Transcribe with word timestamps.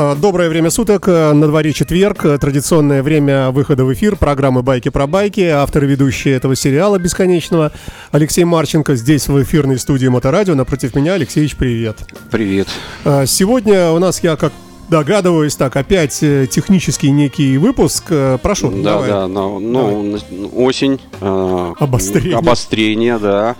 Доброе 0.00 0.48
время 0.48 0.70
суток, 0.70 1.04
а, 1.08 1.34
на 1.34 1.46
дворе 1.46 1.74
четверг, 1.74 2.24
а, 2.24 2.38
традиционное 2.38 3.02
время 3.02 3.50
выхода 3.50 3.84
в 3.84 3.92
эфир 3.92 4.16
программы 4.16 4.62
«Байки 4.62 4.88
про 4.88 5.06
байки», 5.06 5.42
автор 5.42 5.84
и 5.84 5.86
ведущий 5.86 6.30
этого 6.30 6.56
сериала 6.56 6.98
бесконечного 6.98 7.70
Алексей 8.10 8.44
Марченко 8.44 8.94
здесь 8.94 9.28
в 9.28 9.42
эфирной 9.42 9.78
студии 9.78 10.06
Моторадио, 10.06 10.54
напротив 10.54 10.94
меня 10.94 11.14
Алексеевич, 11.14 11.54
привет. 11.54 11.98
Привет. 12.30 12.66
Сегодня 13.26 13.90
у 13.90 13.98
нас, 13.98 14.22
я 14.22 14.36
как 14.36 14.54
догадываюсь, 14.88 15.54
так, 15.56 15.76
опять 15.76 16.22
э, 16.22 16.46
технический 16.50 17.10
некий 17.10 17.58
выпуск, 17.58 18.04
Э, 18.08 18.38
прошу, 18.42 18.70
Да, 18.70 18.82
давай. 18.94 19.08
да, 19.10 19.26
ну, 19.28 19.58
ну, 19.60 20.02
на- 20.30 20.46
осень. 20.56 20.98
э, 21.20 21.72
Обострение. 21.78 22.38
Обострение, 22.38 23.18
да. 23.18 23.54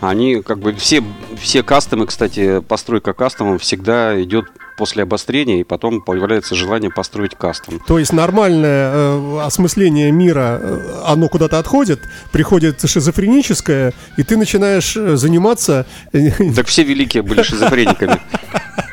Они 0.00 0.42
как 0.42 0.58
бы 0.58 0.74
все, 0.74 1.02
все 1.40 1.62
кастомы, 1.62 2.06
кстати, 2.06 2.60
постройка 2.60 3.12
кастомов 3.14 3.62
всегда 3.62 4.20
идет 4.22 4.46
после 4.76 5.02
обострения, 5.02 5.60
и 5.60 5.64
потом 5.64 6.00
появляется 6.00 6.54
желание 6.54 6.90
построить 6.90 7.34
кастом. 7.34 7.80
То 7.86 7.98
есть 7.98 8.12
нормальное 8.12 8.90
э, 8.92 9.40
осмысление 9.42 10.10
мира, 10.10 10.58
э, 10.60 11.02
оно 11.06 11.28
куда-то 11.28 11.58
отходит, 11.58 12.00
приходит 12.32 12.80
шизофреническое, 12.88 13.92
и 14.16 14.22
ты 14.22 14.36
начинаешь 14.36 14.96
э, 14.96 15.16
заниматься 15.16 15.86
э, 16.12 16.30
Так 16.56 16.66
все 16.66 16.82
великие 16.84 17.22
были 17.22 17.42
шизофрениками. 17.42 18.20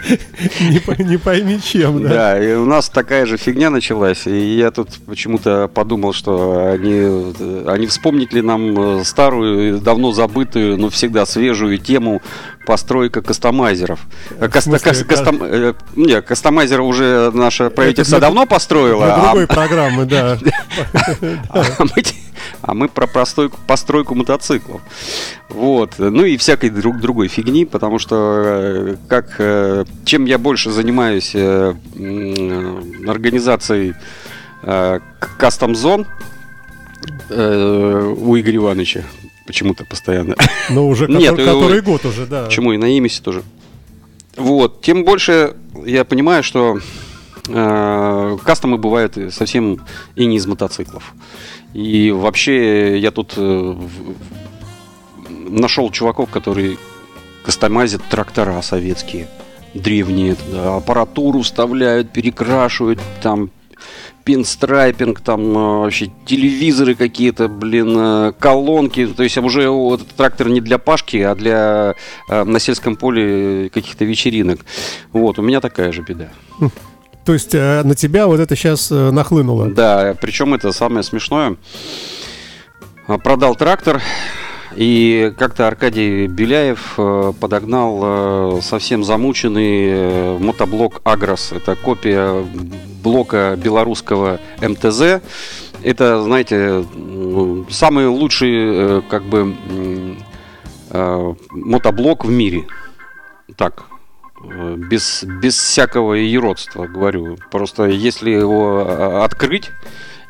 не, 0.60 1.04
не 1.04 1.18
пойми 1.18 1.60
чем, 1.62 2.04
да? 2.04 2.10
Да, 2.10 2.44
и 2.44 2.54
у 2.54 2.66
нас 2.66 2.90
такая 2.90 3.26
же 3.26 3.38
фигня 3.38 3.70
началась, 3.70 4.28
и 4.28 4.56
я 4.56 4.72
тут 4.72 4.90
почему-то 5.06 5.68
подумал, 5.68 6.14
что 6.14 6.72
они, 6.72 7.34
они 7.68 7.88
вспомнить 7.88 8.34
ли 8.34 8.42
нам 8.42 9.04
старую, 9.04 9.80
давно 9.80 10.12
забытую, 10.12 10.78
но 10.78 10.90
всегда 10.90 11.26
свежую 11.26 11.78
тему 11.78 12.22
постройка 12.66 13.22
кастомайзеров. 13.22 14.00
Каст- 14.40 14.62
смысле, 14.62 14.90
кас- 14.92 15.00
да? 15.00 15.06
кастом- 15.06 15.40
э, 15.44 15.74
Не, 15.96 16.22
кастомайзера 16.22 16.82
уже 16.84 17.32
наше 17.34 17.70
правительство 17.70 18.20
для- 18.20 18.28
давно 18.28 18.46
построило, 18.46 19.06
Для 19.06 19.16
а, 19.16 19.22
другой 19.26 19.48
программы, 19.56 20.06
да. 20.06 20.38
а 21.50 21.64
мы, 21.96 22.04
а 22.62 22.74
про 22.88 23.08
постройку 23.08 24.16
мотоциклов. 24.16 24.82
Вот. 25.50 25.94
Ну 25.98 26.24
и 26.24 26.38
всякой 26.38 26.70
друг, 26.70 27.00
другой 27.00 27.28
фигни, 27.28 27.66
потому 27.66 28.00
что 28.00 28.16
э, 28.46 28.96
как, 29.08 29.36
э, 29.40 29.86
чем 30.06 30.26
я 30.26 30.38
больше 30.38 30.72
занимаюсь 30.72 31.36
организацией 33.08 33.96
кастом-зон 35.38 36.06
у 37.30 37.34
Игоря 38.40 38.56
Ивановича, 38.58 39.02
почему-то 39.46 39.86
постоянно. 39.86 40.36
Но 40.70 40.88
уже 40.88 41.08
Нет, 41.08 41.32
который, 41.32 41.44
э, 41.44 41.54
который 41.54 41.82
год 41.82 42.06
уже, 42.06 42.26
да. 42.26 42.46
Почему 42.46 42.74
и 42.74 42.78
на 42.78 42.98
Имисе 42.98 43.22
тоже. 43.22 43.44
Вот, 44.38 44.82
тем 44.82 45.04
больше 45.04 45.56
я 45.86 46.06
понимаю, 46.06 46.44
что 46.44 46.80
э, 47.48 48.38
кастомы 48.44 48.78
бывают 48.78 49.18
и 49.18 49.30
совсем 49.30 49.80
и 50.16 50.26
не 50.26 50.38
из 50.38 50.48
мотоциклов. 50.48 51.14
И 51.74 52.12
вообще 52.12 52.98
я 52.98 53.12
тут 53.12 53.34
э, 53.38 53.76
нашел 55.28 55.90
чуваков, 55.92 56.30
которые 56.30 56.78
кастомазят 57.44 58.02
трактора 58.10 58.62
советские, 58.62 59.28
древние, 59.74 60.36
туда 60.36 60.78
аппаратуру 60.78 61.42
вставляют, 61.42 62.12
перекрашивают, 62.12 63.00
там 63.22 63.50
пинстрайпинг, 64.32 65.20
там 65.20 65.42
э, 65.42 65.80
вообще 65.82 66.10
телевизоры 66.26 66.96
какие-то, 66.96 67.50
блин, 67.50 67.96
э, 67.98 68.34
колонки. 68.40 69.06
То 69.06 69.24
есть 69.24 69.38
уже 69.38 69.64
этот 69.64 70.08
трактор 70.16 70.48
не 70.48 70.62
для 70.62 70.78
Пашки, 70.78 71.18
а 71.18 71.36
для 71.36 71.96
э, 72.30 72.44
на 72.46 72.60
сельском 72.60 72.96
поле 72.96 73.70
каких-то 73.74 74.06
вечеринок. 74.06 74.62
Вот, 75.12 75.38
у 75.38 75.42
меня 75.42 75.60
такая 75.60 75.92
же 75.92 76.02
беда. 76.02 76.30
То 77.26 77.34
есть 77.34 77.54
на 77.54 77.94
тебя 77.94 78.26
вот 78.26 78.40
это 78.40 78.56
сейчас 78.56 78.90
нахлынуло. 78.90 79.70
Да, 79.70 80.16
причем 80.20 80.56
это 80.56 80.72
самое 80.72 81.04
смешное. 81.04 81.56
Продал 83.06 83.56
трактор, 83.56 84.02
и 84.76 85.32
как-то 85.38 85.68
Аркадий 85.68 86.26
Беляев 86.26 86.96
подогнал 87.40 88.60
совсем 88.64 89.04
замученный 89.04 90.40
мотоблок 90.40 91.02
Агрос. 91.04 91.52
Это 91.52 91.76
копия 91.76 92.44
блока 93.02 93.58
белорусского 93.58 94.40
МТЗ. 94.62 95.22
Это, 95.84 96.22
знаете, 96.22 96.86
м, 96.94 97.68
самый 97.70 98.08
лучший 98.08 98.52
э, 98.54 99.02
как 99.10 99.24
бы 99.24 99.56
э, 100.90 101.34
мотоблок 101.50 102.26
в 102.26 102.30
мире. 102.30 102.68
Так, 103.56 103.86
э, 104.44 104.76
без, 104.78 105.24
без 105.24 105.58
всякого 105.58 106.14
еродства, 106.14 106.86
говорю. 106.86 107.38
Просто 107.50 107.86
если 107.86 108.30
его 108.30 108.86
э, 108.88 109.24
открыть 109.24 109.72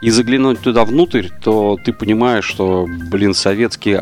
и 0.02 0.10
заглянуть 0.10 0.60
туда 0.62 0.86
внутрь, 0.86 1.28
то 1.44 1.78
ты 1.84 1.94
понимаешь, 1.94 2.46
что, 2.46 2.88
блин, 3.12 3.34
советский 3.34 4.02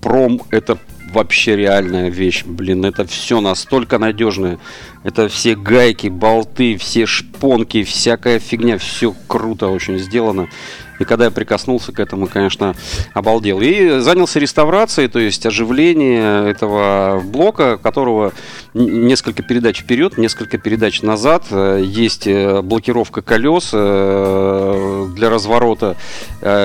пром 0.00 0.42
это 0.50 0.78
вообще 1.12 1.56
реальная 1.56 2.08
вещь, 2.08 2.44
блин, 2.44 2.84
это 2.84 3.06
все 3.06 3.40
настолько 3.40 3.98
надежное. 3.98 4.58
Это 5.04 5.28
все 5.28 5.54
гайки, 5.54 6.08
болты, 6.08 6.76
все 6.76 7.06
шпонки, 7.06 7.82
всякая 7.84 8.38
фигня, 8.38 8.78
все 8.78 9.14
круто 9.26 9.68
очень 9.68 9.98
сделано. 9.98 10.48
И 10.98 11.04
когда 11.04 11.26
я 11.26 11.30
прикоснулся 11.30 11.92
к 11.92 12.00
этому, 12.00 12.26
конечно, 12.26 12.74
обалдел. 13.14 13.60
И 13.60 14.00
занялся 14.00 14.38
реставрацией, 14.40 15.08
то 15.08 15.18
есть 15.18 15.44
оживление 15.46 16.50
этого 16.50 17.22
блока, 17.24 17.78
которого 17.78 18.32
несколько 18.74 19.42
передач 19.42 19.80
вперед, 19.80 20.18
несколько 20.18 20.58
передач 20.58 21.02
назад. 21.02 21.44
Э, 21.50 21.80
Есть 21.82 22.26
э, 22.26 22.60
блокировка 22.62 23.22
колес 23.22 23.70
э, 23.72 25.06
для 25.14 25.30
разворота, 25.30 25.96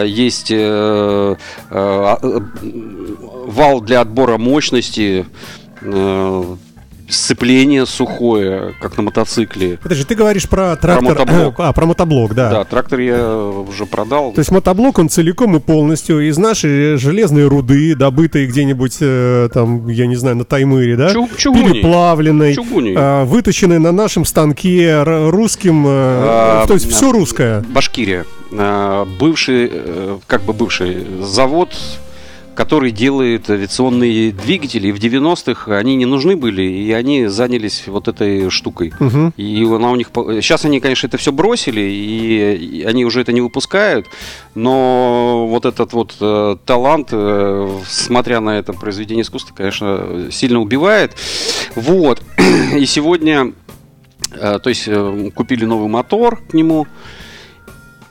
есть 0.06 0.52
а, 0.54 1.38
вал 3.48 3.82
для 3.82 4.02
отбора 4.02 4.38
мощности, 4.38 5.26
сцепление 7.10 7.86
сухое, 7.86 8.74
как 8.82 8.98
на 8.98 9.04
мотоцикле. 9.04 9.78
Подожди, 9.82 10.04
ты 10.04 10.16
говоришь 10.16 10.48
про 10.50 10.76
трактор... 10.76 11.04
мотоблок. 11.18 11.56
а, 11.58 11.72
про 11.74 11.86
мотоблок, 11.86 12.34
да. 12.34 12.50
Да, 12.50 12.64
трактор 12.64 13.00
я 13.00 13.36
уже 13.38 13.86
продал. 13.86 14.32
То 14.34 14.40
есть 14.40 14.52
мотоблок, 14.52 15.00
он 15.00 15.10
целиком 15.10 15.56
и 15.56 15.60
полностью 15.60 16.28
из 16.28 16.38
нашей 16.38 16.98
железной 16.98 17.48
руды, 17.48 17.96
добытой 17.96 18.48
где-нибудь, 18.48 18.98
э, 19.02 19.50
там, 19.54 19.88
я 19.88 20.08
не 20.08 20.16
знаю, 20.16 20.38
на 20.38 20.46
Таймыре, 20.46 20.96
да? 20.96 21.12
Чу- 21.14 21.30
чугуни. 21.38 21.74
Переплавленной, 21.74 22.56
Чугуни. 22.56 22.94
а, 22.98 23.26
выточенной 23.26 23.80
на 23.80 23.92
нашем 23.92 24.26
станке 24.26 25.04
русским, 25.04 25.86
э, 25.86 25.90
А, 25.90 26.66
то 26.68 26.74
есть 26.74 26.90
все 26.90 27.10
а, 27.10 27.14
русское. 27.14 27.64
Башкирия. 27.70 28.26
А, 28.52 29.06
Бывший, 29.20 29.70
э, 29.72 30.18
как 30.28 30.44
бы 30.44 30.54
бывший 30.54 31.06
завод, 31.22 31.74
который 32.56 32.92
делает 32.92 33.50
авиационные 33.50 34.32
двигатели. 34.32 34.88
И 34.88 34.92
в 34.92 34.98
90-х 34.98 35.76
они 35.76 35.96
не 35.96 36.06
нужны 36.06 36.36
были, 36.36 36.62
и 36.62 36.92
они 36.92 37.28
занялись 37.28 37.84
вот 37.88 38.08
этой 38.08 38.50
штукой. 38.50 38.94
Мгм. 39.00 39.34
И 39.38 39.64
она 39.64 39.92
у 39.92 39.96
них... 39.96 40.08
Сейчас 40.14 40.66
они, 40.66 40.80
конечно, 40.80 41.08
это 41.08 41.18
все 41.18 41.32
бросили, 41.32 41.82
и 41.82 42.84
они 42.88 43.06
уже 43.06 43.22
это 43.22 43.32
не 43.32 43.42
выпускают, 43.42 44.08
но 44.56 45.48
вот 45.48 45.66
этот 45.66 45.94
вот 45.94 46.16
э, 46.20 46.58
талант, 46.66 47.10
э, 47.12 47.80
смотря 47.88 48.40
на 48.40 48.58
это 48.60 48.74
произведение 48.74 49.24
искусства, 49.24 49.54
конечно, 49.56 50.30
сильно 50.32 50.60
убивает. 50.60 51.16
Вот. 51.76 52.22
И 52.76 52.86
сегодня, 52.86 53.54
э, 54.32 54.60
то 54.60 54.70
есть, 54.70 54.84
э, 54.88 55.32
купили 55.34 55.66
новый 55.66 55.90
мотор 55.90 56.42
к 56.50 56.54
нему, 56.54 56.88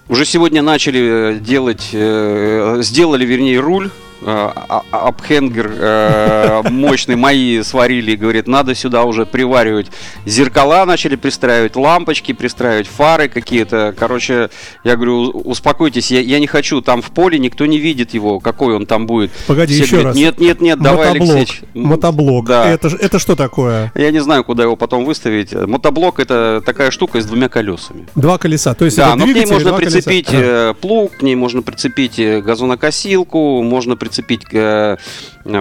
уже 0.09 0.27
сегодня 0.27 0.63
начали 0.63 1.37
э, 1.37 1.39
делать, 1.39 1.89
э, 1.93 2.81
сделали, 2.83 3.25
вернее, 3.25 3.61
руль. 3.61 3.91
Э, 4.25 4.25
а- 4.27 4.83
а- 4.91 5.09
Апхенгер 5.09 5.71
э, 5.79 6.63
мощный 6.71 7.17
мои 7.17 7.63
сварили, 7.63 8.15
говорит, 8.17 8.47
надо 8.47 8.75
сюда 8.75 9.05
уже 9.05 9.27
приваривать 9.27 9.89
зеркала, 10.27 10.85
начали 10.85 11.17
пристраивать 11.17 11.77
лампочки, 11.77 12.33
пристраивать 12.33 12.87
фары 12.87 13.29
какие-то. 13.29 13.95
Короче, 13.99 14.51
я 14.85 14.97
говорю, 14.97 15.23
«У- 15.33 15.51
успокойтесь, 15.51 16.11
я, 16.11 16.21
я 16.21 16.39
не 16.39 16.47
хочу, 16.47 16.81
там 16.81 17.03
в 17.03 17.11
поле 17.11 17.39
никто 17.39 17.67
не 17.67 17.79
видит 17.79 18.15
его, 18.15 18.41
какой 18.41 18.75
он 18.77 18.87
там 18.87 19.07
будет. 19.07 19.31
Погоди, 19.47 19.75
Все 19.75 19.83
еще 19.85 19.97
говорят, 19.97 20.15
раз. 20.15 20.17
Нет, 20.17 20.39
нет, 20.41 20.61
нет, 20.61 20.79
давай, 20.81 21.09
мотоблок. 21.09 21.37
Алексеич. 21.37 21.63
М, 21.75 21.83
Мотоблок. 21.83 22.47
Да. 22.47 22.69
Это, 22.71 22.89
это 22.89 23.19
что 23.19 23.37
такое? 23.37 23.93
Я 23.95 24.11
не 24.11 24.21
знаю, 24.21 24.45
куда 24.45 24.63
его 24.63 24.77
потом 24.77 25.05
выставить. 25.05 25.53
Мотоблок 25.53 26.21
это 26.21 26.63
такая 26.65 26.91
штука 26.91 27.21
с 27.21 27.27
двумя 27.27 27.49
колесами. 27.49 28.07
Два 28.15 28.39
колеса. 28.39 28.75
То 28.75 28.85
есть 28.85 28.97
Да, 28.97 29.09
это 29.09 29.17
но 29.17 29.25
к 29.25 29.35
ней 29.35 29.47
можно 29.47 29.73
колеса. 29.73 29.77
прицепить 29.93 30.29
Ага. 30.29 30.39
э, 30.43 30.75
плуг, 30.81 31.17
к 31.19 31.23
ней 31.23 31.35
можно 31.35 31.63
прицепить 31.63 32.19
газонокосилку, 32.45 33.63
можно 33.63 33.97
прицепить 33.97 34.12
прицепить 34.13 34.43
э, 34.53 34.97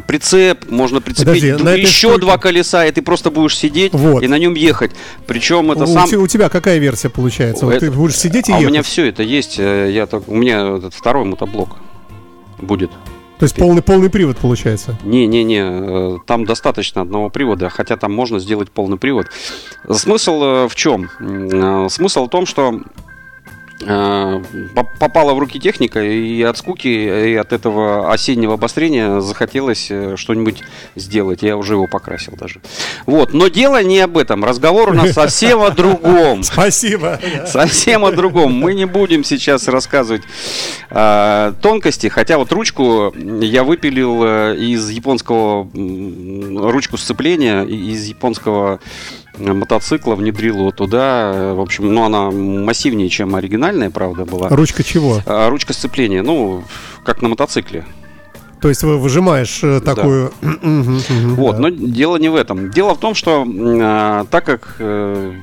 прицеп, 0.06 0.70
можно 0.70 1.02
прицепить 1.02 1.58
Подожди, 1.58 1.82
еще 1.82 2.10
штуке- 2.10 2.20
два 2.22 2.38
колеса, 2.38 2.86
и 2.86 2.92
ты 2.92 3.02
просто 3.02 3.32
будешь 3.32 3.58
сидеть 3.58 3.94
Вот. 3.94 4.24
и 4.24 4.28
на 4.28 4.38
нем 4.38 4.54
ехать. 4.56 4.92
Причем 5.28 5.72
это 5.72 5.84
у, 5.84 5.88
сам... 5.88 6.10
у 6.22 6.28
тебя 6.28 6.50
какая 6.50 6.78
версия 6.80 7.10
получается? 7.10 7.66
Вот 7.66 7.76
Это- 7.76 7.86
ты 7.88 7.92
будешь 7.92 8.18
сидеть 8.18 8.50
и 8.50 8.52
а 8.52 8.56
у 8.58 8.60
ехать? 8.60 8.72
меня 8.74 8.84
все 8.84 9.08
это 9.08 9.24
есть. 9.24 9.56
э, 9.58 9.90
Я 9.92 10.06
так... 10.06 10.28
У 10.28 10.36
меня 10.36 10.78
этот 10.78 10.94
второй 10.94 11.26
мотоблок 11.26 11.78
будет. 12.60 12.92
То 13.40 13.46
есть 13.46 13.56
полный, 13.56 13.82
полный 13.82 14.12
привод 14.12 14.38
получается? 14.38 15.00
Не-не-не, 15.04 15.64
э, 15.64 16.18
там 16.28 16.46
достаточно 16.46 17.02
одного 17.02 17.32
привода, 17.32 17.70
хотя 17.70 17.98
там 17.98 18.14
можно 18.14 18.38
сделать 18.38 18.70
полный 18.70 18.98
привод. 18.98 19.28
Смысл 19.90 20.44
э, 20.44 20.68
в 20.70 20.76
чем? 20.76 21.10
Э, 21.20 21.88
Смысл 21.90 22.26
в 22.26 22.30
том, 22.30 22.46
что 22.46 22.72
э, 22.76 23.01
попала 25.00 25.34
в 25.34 25.40
руки 25.40 25.60
техника, 25.60 26.02
и 26.02 26.42
от 26.44 26.58
скуки, 26.58 26.88
и 26.88 27.36
от 27.36 27.54
этого 27.54 28.12
осеннего 28.12 28.54
обострения 28.54 29.20
захотелось 29.22 29.88
э, 29.90 30.16
что-нибудь 30.18 30.64
сделать. 30.96 31.42
Я 31.42 31.58
уже 31.58 31.74
его 31.74 31.88
покрасил 31.88 32.34
даже. 32.38 32.62
Вот, 33.06 33.34
но 33.34 33.48
дело 33.48 33.82
не 33.82 34.00
об 34.00 34.18
этом. 34.18 34.44
Разговор 34.46 34.90
у 34.90 34.94
нас 34.94 35.12
совсем 35.14 35.62
о 35.62 35.72
другом. 35.72 36.44
Спасибо. 36.44 37.20
Совсем 37.46 38.06
о 38.06 38.12
другом. 38.12 38.54
Мы 38.54 38.74
не 38.74 38.86
будем 38.86 39.24
сейчас 39.24 39.68
рассказывать 39.68 40.24
э, 40.90 41.54
тонкости, 41.62 42.08
хотя 42.08 42.38
вот 42.38 42.52
ручку 42.52 43.14
я 43.42 43.64
выпилил 43.64 44.24
э, 44.24 44.56
из 44.58 44.90
японского 44.90 45.68
ручку 45.74 46.98
сцепления 46.98 47.64
из 47.64 48.06
японского 48.06 48.80
мотоцикла, 49.38 50.16
внедрил 50.16 50.58
его 50.60 50.72
туда. 50.72 51.32
Э, 51.34 51.54
В 51.54 51.62
общем, 51.62 51.94
ну 51.94 52.04
она 52.04 52.32
массивнее, 52.32 53.10
чем 53.10 53.36
оригинальная, 53.36 53.90
правда, 53.90 54.26
была. 54.26 54.50
Ручка 54.50 54.84
чего? 54.84 55.22
А, 55.26 55.50
Ручка 55.50 55.74
сцепления, 55.74 56.22
ну, 56.22 56.64
как 57.04 57.22
на 57.22 57.30
мотоцикле. 57.30 57.86
То 58.62 58.70
есть 58.70 58.84
вы 58.84 58.98
выжимаешь 58.98 59.60
э, 59.64 59.80
такую... 59.80 60.32
Мгм, 60.42 61.02
Вот, 61.36 61.56
да. 61.56 61.62
но 61.64 61.70
дело 61.70 62.18
не 62.18 62.30
в 62.30 62.36
этом. 62.36 62.70
Дело 62.72 62.94
в 62.94 63.00
том, 63.00 63.16
что 63.16 63.46
а, 63.48 64.26
так 64.26 64.46
как 64.46 64.76
э, 64.80 65.34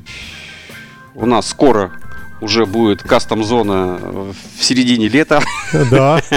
у 1.15 1.27
нас 1.27 1.49
скоро 1.49 1.93
уже 2.41 2.67
будет 2.67 3.03
кастом-зона 3.03 3.99
в 4.59 4.63
середине 4.65 5.09
лета, 5.09 5.43
Да. 5.91 6.23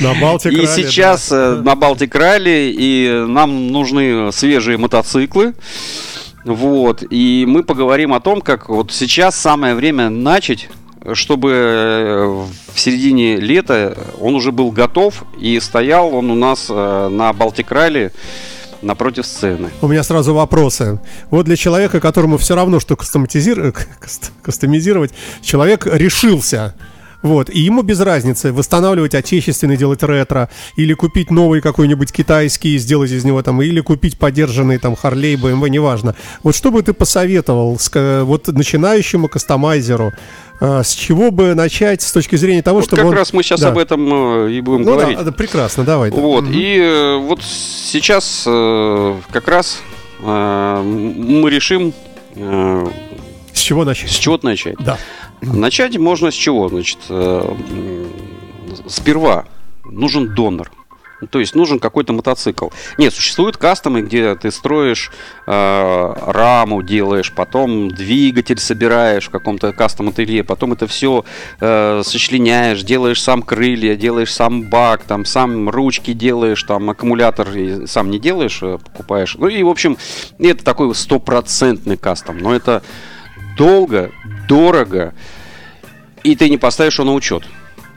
На 0.00 0.14
Балтик 0.20 0.52
и 0.52 0.56
Ралли, 0.56 0.66
сейчас 0.66 1.30
да. 1.30 1.36
э, 1.56 1.62
на 1.62 1.74
Балтик 1.74 2.14
Ралли, 2.14 2.72
и 2.76 3.24
нам 3.26 3.68
нужны 3.72 4.30
свежие 4.32 4.76
мотоциклы. 4.76 5.54
Вот, 6.48 7.04
и 7.10 7.44
мы 7.46 7.62
поговорим 7.62 8.14
о 8.14 8.20
том, 8.20 8.40
как 8.40 8.70
вот 8.70 8.90
сейчас 8.90 9.36
самое 9.36 9.74
время 9.74 10.08
начать, 10.08 10.70
чтобы 11.12 11.50
э, 11.52 12.44
в 12.72 12.80
середине 12.80 13.36
лета 13.36 13.98
он 14.18 14.34
уже 14.34 14.50
был 14.50 14.70
готов, 14.70 15.24
и 15.38 15.60
стоял 15.60 16.14
он 16.14 16.30
у 16.30 16.34
нас 16.34 16.68
э, 16.70 17.08
на 17.10 17.34
Балтик 17.34 17.70
Ралли 17.70 18.12
напротив 18.80 19.26
сцены. 19.26 19.68
У 19.82 19.88
меня 19.88 20.02
сразу 20.02 20.32
вопросы. 20.32 20.98
Вот 21.30 21.44
для 21.44 21.56
человека, 21.56 22.00
которому 22.00 22.38
все 22.38 22.54
равно, 22.54 22.80
что 22.80 22.94
каст- 22.94 24.30
кастомизировать, 24.40 25.10
человек 25.42 25.86
решился. 25.86 26.74
Вот, 27.20 27.50
и 27.50 27.58
ему 27.58 27.82
без 27.82 28.00
разницы 28.00 28.52
восстанавливать 28.52 29.14
отечественный, 29.14 29.76
делать 29.76 30.02
ретро, 30.04 30.48
или 30.76 30.94
купить 30.94 31.30
новый 31.32 31.60
какой-нибудь 31.60 32.12
китайский, 32.12 32.76
и 32.76 32.78
сделать 32.78 33.10
из 33.10 33.24
него 33.24 33.42
там, 33.42 33.60
или 33.60 33.80
купить 33.80 34.16
подержанный 34.18 34.78
там 34.78 34.94
Харлей, 34.94 35.34
BMW, 35.34 35.68
неважно. 35.68 36.14
Вот 36.44 36.54
что 36.54 36.70
бы 36.70 36.80
ты 36.82 36.92
посоветовал 36.92 37.76
вот 38.24 38.46
начинающему 38.46 39.28
кастомайзеру, 39.28 40.12
э, 40.60 40.82
с 40.84 40.92
чего 40.94 41.32
бы 41.32 41.54
начать 41.54 42.02
с 42.02 42.12
точки 42.12 42.36
зрения 42.36 42.62
того, 42.62 42.76
Вот 42.78 42.84
чтобы 42.84 43.02
как 43.02 43.10
он- 43.10 43.16
раз 43.16 43.32
мы 43.32 43.42
сейчас 43.42 43.60
Да. 43.60 43.70
об 43.70 43.78
этом 43.78 44.46
э, 44.46 44.52
и 44.52 44.60
будем 44.60 44.82
Ну 44.82 44.92
говорить. 44.94 45.18
да, 45.20 45.32
прекрасно, 45.32 45.82
давай. 45.84 46.10
да. 46.12 46.16
Вот, 46.20 46.44
Мгм. 46.44 46.52
и 46.52 46.78
э, 46.78 47.16
вот 47.16 47.40
сейчас 47.42 48.42
как 48.44 49.48
раз 49.48 49.82
мы 50.20 51.48
решим, 51.50 51.92
С 53.52 53.60
чего 53.60 53.84
начать? 53.84 54.10
с 54.10 54.14
чего 54.14 54.38
начать. 54.42 54.76
Да. 54.78 54.98
Начать 55.40 55.96
можно 55.98 56.30
с 56.30 56.34
чего? 56.34 56.68
Значит, 56.68 56.98
э, 57.08 57.54
сперва 58.86 59.44
нужен 59.84 60.34
донор. 60.34 60.70
То 61.30 61.40
есть 61.40 61.56
нужен 61.56 61.80
какой-то 61.80 62.12
мотоцикл. 62.12 62.68
Нет, 62.96 63.12
существуют 63.12 63.56
кастомы, 63.56 64.02
где 64.02 64.36
ты 64.36 64.52
строишь 64.52 65.10
э, 65.48 66.14
раму, 66.26 66.82
делаешь, 66.82 67.32
потом 67.32 67.88
двигатель 67.88 68.58
собираешь 68.58 69.26
в 69.26 69.30
каком-то 69.30 69.72
кастом 69.72 70.10
ателье, 70.10 70.44
потом 70.44 70.74
это 70.74 70.86
все 70.86 71.24
сочленяешь, 71.58 72.82
делаешь 72.84 73.20
сам 73.20 73.42
крылья, 73.42 73.96
делаешь 73.96 74.32
сам 74.32 74.62
бак, 74.70 75.02
там 75.02 75.24
сам 75.24 75.68
ручки 75.68 76.12
делаешь, 76.12 76.62
там 76.62 76.88
аккумулятор 76.90 77.50
и 77.50 77.86
сам 77.86 78.10
не 78.10 78.20
делаешь, 78.20 78.60
э, 78.62 78.78
покупаешь. 78.78 79.34
Ну 79.36 79.48
и 79.48 79.60
в 79.64 79.68
общем, 79.68 79.96
это 80.38 80.64
такой 80.64 80.94
стопроцентный 80.94 81.96
кастом, 81.96 82.38
но 82.38 82.54
это 82.54 82.82
долго, 83.56 84.12
дорого, 84.48 85.14
и 86.24 86.34
ты 86.34 86.48
не 86.48 86.58
поставишь 86.58 86.98
его 86.98 87.04
на 87.10 87.14
учет. 87.14 87.44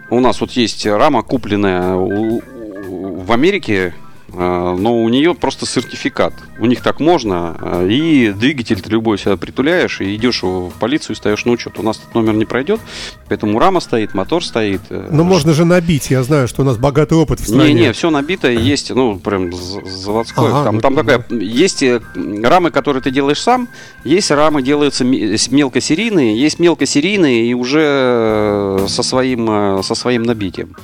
У 0.09 0.19
нас 0.19 0.41
вот 0.41 0.51
есть 0.51 0.85
рама, 0.85 1.23
купленная 1.23 1.95
в 1.95 3.31
Америке, 3.31 3.95
но 4.33 5.01
у 5.03 5.09
нее 5.09 5.33
просто 5.35 5.65
сертификат. 5.65 6.33
У 6.59 6.65
них 6.65 6.81
так 6.81 6.99
можно, 6.99 7.57
э, 7.61 7.87
и 7.89 8.31
двигатель 8.31 8.79
ты 8.81 8.89
любой 8.89 9.17
сюда 9.17 9.37
притуляешь, 9.37 9.99
и 10.01 10.15
идешь 10.15 10.43
в 10.43 10.71
полицию 10.79 11.15
и 11.15 11.17
ставишь 11.17 11.45
на 11.45 11.51
учет. 11.51 11.79
У 11.79 11.83
нас 11.83 11.97
этот 11.99 12.15
номер 12.15 12.33
не 12.33 12.45
пройдет, 12.45 12.79
поэтому 13.27 13.57
рама 13.59 13.79
стоит, 13.79 14.13
мотор 14.13 14.43
стоит. 14.43 14.81
э, 14.89 15.09
Ну, 15.11 15.23
можно 15.23 15.53
же 15.53 15.65
набить. 15.65 16.09
Я 16.11 16.23
знаю, 16.23 16.47
что 16.47 16.61
у 16.61 16.65
нас 16.65 16.77
богатый 16.77 17.15
опыт 17.17 17.39
в 17.39 17.47
стране. 17.47 17.73
не, 17.73 17.81
не, 17.81 17.93
все 17.93 18.09
набито, 18.09 18.49
есть, 18.51 18.89
ну, 18.93 19.17
прям 19.19 19.51
з- 19.53 19.85
заводской. 19.85 20.47
Ага, 20.47 20.63
там, 20.63 20.75
ну, 20.75 20.81
там 20.81 20.93
ну, 20.93 21.03
такая, 21.03 21.25
есть 21.39 21.83
э, 21.83 22.01
рамы, 22.43 22.71
которые 22.71 23.01
ты 23.01 23.11
делаешь 23.11 23.41
сам, 23.41 23.67
есть 24.03 24.31
рамы 24.31 24.61
делаются 24.61 25.03
мелкосерийные, 25.03 26.39
есть 26.39 26.59
мелкосерийные 26.59 27.45
и 27.47 27.53
уже 27.53 27.81
э, 27.83 28.85
со 28.87 29.03
своим, 29.03 29.47
э, 29.49 29.83
со 29.83 29.95
своим 29.95 30.23
набитием. 30.23 30.75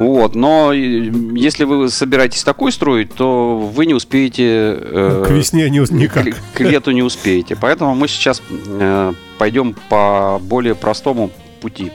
Вот, 0.00 0.34
но 0.34 0.72
если 0.72 1.64
вы 1.64 1.90
собираетесь 1.90 2.42
такой 2.42 2.72
строить, 2.72 3.12
то 3.14 3.58
вы 3.58 3.84
не 3.84 3.92
успеете... 3.92 4.44
э, 4.80 5.24
К 5.26 5.30
весне 5.30 5.68
не, 5.68 5.78
никак. 5.78 6.24
к, 6.24 6.36
к 6.54 6.60
лету 6.60 6.90
не 6.92 7.02
успеете. 7.02 7.54
Поэтому 7.54 7.94
мы 7.94 8.08
сейчас 8.08 8.42
э, 8.66 9.12
пойдем 9.38 9.76
по 9.90 10.40
более 10.42 10.74
простому 10.74 11.30
пути. 11.60 11.92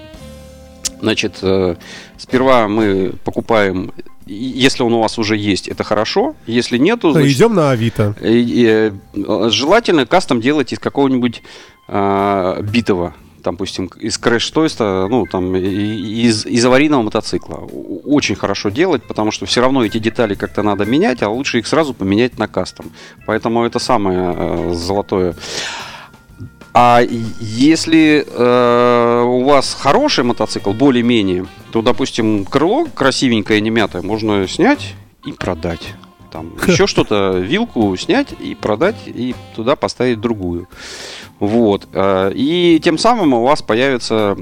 Значит, 1.01 1.39
э, 1.41 1.75
сперва 2.17 2.67
мы 2.67 3.13
покупаем, 3.23 3.91
и- 4.27 4.33
если 4.33 4.83
он 4.83 4.93
у 4.93 5.01
вас 5.01 5.17
уже 5.17 5.35
есть, 5.35 5.67
это 5.67 5.83
хорошо. 5.83 6.35
Если 6.45 6.77
нету, 6.77 7.11
значит, 7.11 7.31
Идем 7.35 7.55
на 7.55 7.71
Авито. 7.71 8.15
э, 8.21 8.29
э, 8.39 8.91
э, 9.15 9.49
желательно 9.49 10.05
кастом 10.05 10.41
делать 10.41 10.73
из 10.73 10.77
какого-нибудь 10.79 11.41
э, 11.87 12.61
битого. 12.71 13.15
Допустим, 13.45 13.91
из 13.99 14.17
крэш-тойста, 14.17 15.07
ну, 15.07 15.27
там, 15.27 15.55
из, 15.55 16.47
из 16.47 16.65
аварийного 16.65 17.03
мотоцикла. 17.03 17.57
Очень 18.03 18.35
хорошо 18.35 18.69
делать, 18.69 19.03
потому 19.03 19.29
что 19.29 19.45
все 19.45 19.61
равно 19.61 19.85
эти 19.85 19.99
детали 19.99 20.33
как-то 20.33 20.63
надо 20.63 20.85
менять, 20.85 21.21
а 21.21 21.29
лучше 21.29 21.59
их 21.59 21.67
сразу 21.67 21.93
поменять 21.93 22.39
на 22.39 22.47
кастом. 22.47 22.91
Поэтому 23.27 23.63
это 23.63 23.77
самое 23.77 24.33
э, 24.35 24.73
золотое. 24.73 25.35
А 26.73 27.01
если 27.39 28.25
э, 28.27 29.23
у 29.23 29.43
вас 29.43 29.77
хороший 29.79 30.23
мотоцикл, 30.23 30.71
более-менее, 30.71 31.45
то, 31.71 31.83
допустим, 31.83 32.45
крыло 32.45 32.87
красивенькое, 32.93 33.61
не 33.61 33.69
мятое, 33.69 34.01
можно 34.01 34.47
снять 34.47 34.95
и 35.23 35.31
продать. 35.31 35.93
Там 36.31 36.51
еще 36.67 36.85
что-то, 36.87 37.37
вилку 37.37 37.95
снять 37.95 38.33
и 38.37 38.55
продать, 38.55 38.97
и 39.05 39.35
туда 39.55 39.77
поставить 39.77 40.19
другую. 40.19 40.67
Вот. 41.39 41.87
э, 41.91 42.31
И 42.33 42.79
тем 42.83 42.97
самым 42.97 43.33
у 43.33 43.43
вас 43.43 43.61
появится 43.61 44.35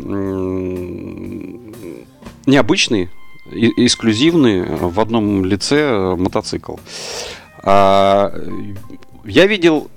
необычный, 2.46 3.10
эксклюзивный 3.52 4.64
в 4.66 5.00
одном 5.00 5.46
лице 5.46 5.80
э, 5.82 6.16
мотоцикл. 6.16 6.76
А, 7.64 8.32
Я 9.26 9.48
видел 9.48 9.90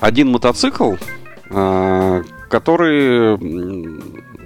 один 0.00 0.30
мотоцикл, 0.30 0.94
э, 1.50 2.22
который, 2.48 3.36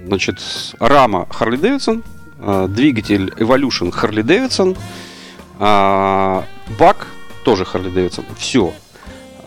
значит, 0.07 0.39
рама 0.79 1.27
Davidson, 1.61 2.03
э, 2.39 2.67
двигатель 2.69 3.29
Evolution 3.37 3.91
Harley 3.91 4.23
Davidson, 4.23 4.77
а, 5.59 6.43
бак 6.79 7.07
тоже 7.43 7.63
Harley 7.63 7.93
Davidson. 7.93 8.25
Все. 8.37 8.73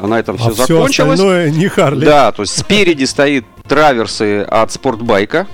На 0.00 0.18
этом 0.18 0.36
все 0.36 0.48
а 0.48 0.52
все 0.52 0.66
закончилось. 0.66 1.12
остальное 1.20 1.50
не 1.50 1.68
Харли. 1.68 2.04
Да, 2.04 2.32
то 2.32 2.42
есть 2.42 2.58
спереди 2.58 3.04
стоит 3.04 3.44
траверсы 3.68 4.42
от 4.42 4.72
спортбайка, 4.72 5.46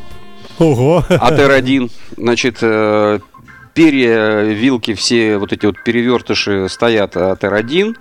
Ого. 0.58 1.04
от 1.08 1.32
R1. 1.38 1.90
Значит, 2.16 2.58
э, 2.60 3.20
перья, 3.74 4.42
вилки, 4.42 4.94
все 4.94 5.38
вот 5.38 5.52
эти 5.52 5.66
вот 5.66 5.82
перевертыши 5.84 6.68
стоят 6.68 7.16
от 7.16 7.42
R1. 7.44 7.96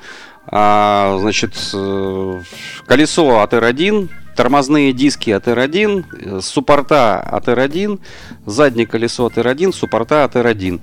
А, 0.52 1.18
значит, 1.20 1.54
э, 1.74 2.42
колесо 2.88 3.42
от 3.42 3.54
R1, 3.54 4.10
тормозные 4.36 4.94
диски 4.94 5.30
от 5.30 5.48
R1, 5.48 6.06
э, 6.12 6.42
суппорта 6.42 7.20
от 7.20 7.48
R1, 7.48 8.00
заднее 8.46 8.88
колесо 8.88 9.26
от 9.26 9.38
R1, 9.38 9.72
суппорта 9.74 10.24
от 10.24 10.36
R1. 10.36 10.82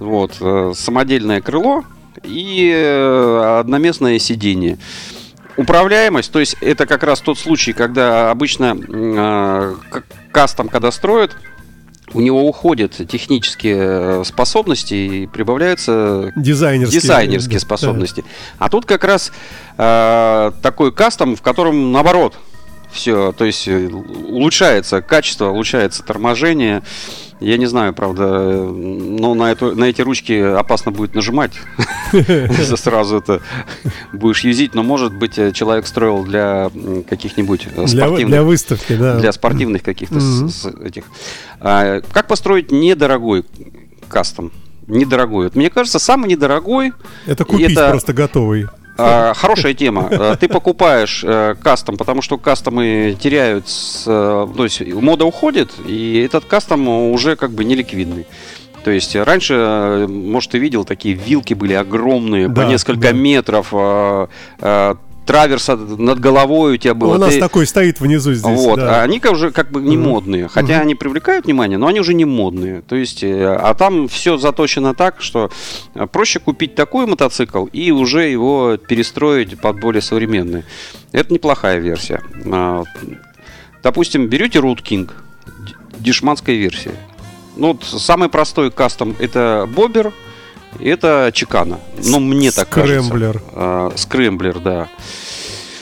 Вот, 0.00 0.76
самодельное 0.76 1.40
крыло 1.40 1.84
и 2.22 2.70
э, 2.74 3.58
одноместное 3.60 4.18
сиденье. 4.18 4.78
Управляемость, 5.56 6.32
то 6.32 6.40
есть 6.40 6.56
это 6.60 6.84
как 6.86 7.02
раз 7.04 7.20
тот 7.20 7.38
случай, 7.38 7.72
когда 7.72 8.30
обычно 8.30 8.76
э, 8.76 9.74
кастом, 10.32 10.68
когда 10.68 10.90
строят, 10.90 11.36
у 12.12 12.20
него 12.20 12.46
уходят 12.46 12.92
технические 13.08 13.76
э, 14.20 14.22
способности 14.24 14.94
и 14.94 15.26
прибавляются 15.26 16.32
Дизайнерские. 16.36 17.00
дизайнерские 17.00 17.58
Да. 17.58 17.64
способности. 17.64 18.24
А 18.58 18.68
тут 18.68 18.84
как 18.84 19.04
раз 19.04 19.32
э, 19.78 20.52
такой 20.62 20.92
кастом, 20.92 21.36
в 21.36 21.42
котором 21.42 21.92
наоборот 21.92 22.36
все, 22.92 23.32
то 23.32 23.44
есть 23.44 23.66
э, 23.68 23.88
улучшается 23.88 25.02
качество, 25.02 25.50
улучшается 25.50 26.02
торможение. 26.02 26.82
Я 27.40 27.56
не 27.56 27.66
знаю, 27.66 27.92
правда, 27.92 28.62
но 28.62 29.34
на, 29.34 29.50
эту, 29.50 29.74
на 29.74 29.84
эти 29.84 30.00
ручки 30.00 30.32
опасно 30.32 30.92
будет 30.92 31.14
нажимать. 31.14 31.52
Сразу 32.76 33.18
это 33.18 33.40
будешь 34.12 34.44
юзить, 34.44 34.74
но 34.74 34.82
может 34.82 35.14
быть 35.14 35.34
человек 35.54 35.86
строил 35.86 36.24
для 36.24 36.70
каких-нибудь 37.08 37.68
э, 37.74 37.86
спортивных 37.86 38.26
для 38.28 38.42
выставки, 38.42 38.96
да. 38.96 39.18
для 39.18 39.32
спортивных 39.32 39.82
каких-то 39.82 40.18
этих. 40.84 41.04
А, 41.60 42.00
как 42.12 42.28
построить 42.28 42.70
недорогой 42.70 43.44
кастом? 44.08 44.52
Недорогой. 44.86 45.50
Мне 45.54 45.70
кажется, 45.70 45.98
самый 45.98 46.28
недорогой 46.30 46.92
Это 47.26 47.44
купить 47.44 47.74
просто 47.74 48.12
готовый. 48.12 48.68
А, 48.96 49.34
хорошая 49.34 49.74
тема. 49.74 50.08
А, 50.10 50.36
Ты 50.36 50.48
покупаешь 50.48 51.24
э, 51.26 51.54
кастом, 51.62 51.96
потому 51.96 52.22
что 52.22 52.38
кастомы 52.38 53.16
теряют, 53.20 53.66
э, 54.06 54.46
то 54.56 54.64
есть 54.64 54.80
мода 54.94 55.24
уходит, 55.24 55.72
и 55.86 56.22
этот 56.24 56.44
кастом 56.44 56.88
уже 56.88 57.36
как 57.36 57.50
бы 57.50 57.64
неликвидный. 57.64 58.26
То 58.84 58.90
есть 58.90 59.16
раньше, 59.16 59.54
э, 59.56 60.06
может, 60.06 60.50
ты 60.52 60.58
видел, 60.58 60.84
такие 60.84 61.14
вилки 61.14 61.54
были 61.54 61.72
огромные, 61.72 62.48
Да, 62.48 62.62
по 62.62 62.66
несколько 62.68 63.08
да. 63.08 63.12
метров, 63.12 63.68
э, 63.72 64.26
траверс 65.26 65.68
над 65.68 66.20
головой 66.20 66.74
у 66.74 66.76
тебя 66.76 66.94
был. 66.94 67.10
У 67.10 67.14
а 67.14 67.18
нас 67.18 67.34
ты- 67.34 67.40
такой 67.40 67.66
стоит 67.66 68.00
внизу 68.00 68.34
здесь. 68.34 68.58
вот, 68.58 68.76
да. 68.76 69.00
а 69.00 69.02
они 69.02 69.20
как 69.20 69.32
уже 69.32 69.50
как 69.50 69.70
бы 69.70 69.80
не 69.80 69.96
модные. 69.96 70.48
Хотя 70.48 70.80
они 70.80 70.94
привлекают 70.94 71.46
внимание, 71.46 71.78
но 71.78 71.86
они 71.86 72.00
уже 72.00 72.14
не 72.14 72.24
модные. 72.24 72.82
То 72.82 72.96
есть, 72.96 73.22
э, 73.22 73.44
а 73.54 73.74
там 73.74 74.08
все 74.08 74.36
заточено 74.36 74.94
так, 74.94 75.20
что 75.20 75.50
э, 75.94 76.06
проще 76.06 76.40
купить 76.40 76.74
такой 76.74 77.06
мотоцикл 77.06 77.66
и 77.66 77.90
уже 77.90 78.28
его 78.28 78.76
перестроить 78.76 79.58
под 79.60 79.80
более 79.80 80.02
современный. 80.02 80.64
Это 81.12 81.32
неплохая 81.32 81.78
версия. 81.78 82.22
А, 82.50 82.84
Допустим, 83.84 84.28
берете 84.28 84.60
Root 84.60 84.82
King, 84.82 85.10
д- 85.46 85.74
дешманская 85.98 86.56
версия. 86.56 86.94
Ну, 87.56 87.74
вот 87.74 87.84
самый 87.84 88.30
простой 88.30 88.70
кастом 88.70 89.14
это 89.18 89.68
Бобер, 89.76 90.12
это 90.80 91.30
Chicano. 91.32 91.78
Ну, 92.04 92.20
мне 92.20 92.50
так 92.50 92.68
кажется. 92.68 93.02
Scrambler. 93.04 93.42
А, 93.52 93.92
Scrambler, 93.96 94.58
да. 94.60 94.88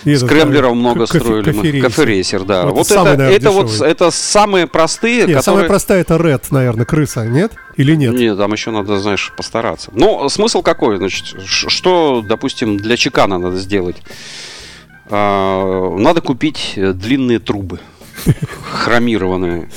И 0.05 0.17
Scrambler 0.17 0.64
ов 0.64 0.75
много 0.75 1.05
cafe- 1.07 1.21
строили 1.21 1.45
cafe 1.53 1.65
racer. 1.65 1.83
Cafe 1.89 2.11
racer, 2.11 2.45
да. 2.45 2.63
Вот 2.67 2.75
Вот, 2.79 2.89
самый, 2.89 3.11
это, 3.13 3.19
наверное, 3.19 3.37
это 3.39 3.51
вот 3.53 3.81
это 3.81 4.11
самые 4.11 4.67
простые, 4.67 5.19
Нет, 5.19 5.37
которые. 5.37 5.43
самая 5.43 5.65
простая 5.69 6.01
это 6.01 6.15
Rat, 6.17 6.43
наверное, 6.51 6.85
крыса, 6.85 7.25
нет? 7.25 7.53
Или 7.77 7.95
нет? 7.95 8.13
Нет, 8.15 8.37
там 8.37 8.53
еще 8.53 8.73
надо, 8.73 8.99
знаешь, 8.99 9.33
постараться. 9.37 9.91
Но 9.95 10.29
смысл 10.29 10.63
какой? 10.63 10.97
Значит, 10.97 11.37
что, 11.47 12.21
допустим, 12.27 12.79
для 12.79 12.97
Chicano 12.97 13.39
надо 13.39 13.57
сделать? 13.59 13.97
А, 15.09 15.97
Надо 15.97 16.21
купить 16.21 16.73
длинные 16.77 17.39
трубы, 17.39 17.79
хромированные. 18.73 19.69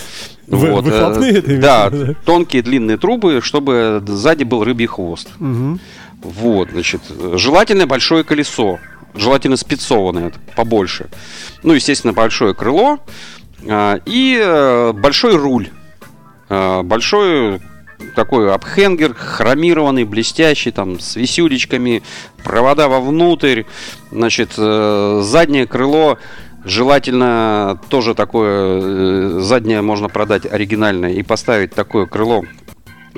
Вы- 0.47 0.71
выхлопные 0.81 1.41
ты 1.41 1.47
имеешь 1.47 1.61
да, 1.61 1.89
да? 1.89 2.13
тонкие 2.25 2.61
длинные 2.61 2.97
трубы, 2.97 3.39
чтобы 3.41 4.03
сзади 4.05 4.43
был 4.43 4.63
рыбий 4.63 4.85
хвост. 4.85 5.29
Мгм. 5.39 5.79
Вот, 6.21 6.69
значит, 6.71 7.01
желательно 7.33 7.87
большое 7.87 8.23
колесо, 8.23 8.79
желательно 9.15 9.57
спецованное, 9.57 10.31
побольше. 10.55 11.09
Ну, 11.63 11.73
естественно, 11.73 12.13
большое 12.13 12.53
крыло 12.53 12.99
а, 13.67 13.99
и 14.05 14.39
э, 14.41 14.91
большой 14.93 15.35
руль. 15.37 15.69
А, 16.49 16.83
Большой 16.83 17.61
такой 18.15 18.53
апхенгер, 18.53 19.13
хромированный, 19.13 20.03
блестящий, 20.03 20.71
там, 20.71 20.99
с 20.99 21.15
висюлечками, 21.15 22.03
провода 22.43 22.87
вовнутрь, 22.87 23.63
значит, 24.11 24.51
э, 24.57 25.21
заднее 25.23 25.65
крыло, 25.65 26.17
желательно 26.65 27.79
тоже 27.89 28.15
такое, 28.15 28.81
э, 28.81 29.39
заднее 29.41 29.81
можно 29.81 30.09
продать 30.09 30.45
оригинальное 30.45 31.13
и 31.13 31.23
поставить 31.23 31.73
такое 31.73 32.05
крыло, 32.07 32.43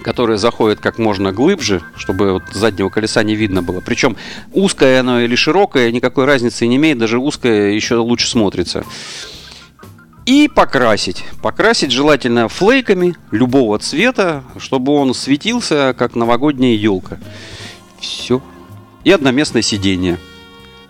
которое 0.04 0.38
заходит 0.38 0.80
как 0.80 1.00
можно 1.00 1.32
глубже, 1.32 1.82
чтобы 1.96 2.34
вот 2.34 2.44
заднего 2.52 2.90
колеса 2.90 3.24
не 3.24 3.36
видно 3.36 3.64
было. 3.64 3.82
Причем 3.82 4.18
узкое 4.54 5.00
оно 5.00 5.22
или 5.22 5.36
широкое, 5.36 5.92
никакой 5.92 6.26
разницы 6.26 6.68
не 6.68 6.76
имеет, 6.76 6.98
даже 6.98 7.18
узкое 7.18 7.72
еще 7.72 7.96
лучше 7.96 8.28
смотрится. 8.28 8.84
И 10.26 10.50
покрасить. 10.54 11.24
Покрасить 11.42 11.92
желательно 11.92 12.50
флейками 12.50 13.16
любого 13.32 13.80
цвета, 13.80 14.44
чтобы 14.58 14.92
он 14.92 15.14
светился, 15.14 15.96
как 15.98 16.16
новогодняя 16.16 16.76
елка. 16.76 17.18
Все. 18.02 18.42
И 19.06 19.12
одноместное 19.12 19.62
сиденье. 19.62 20.18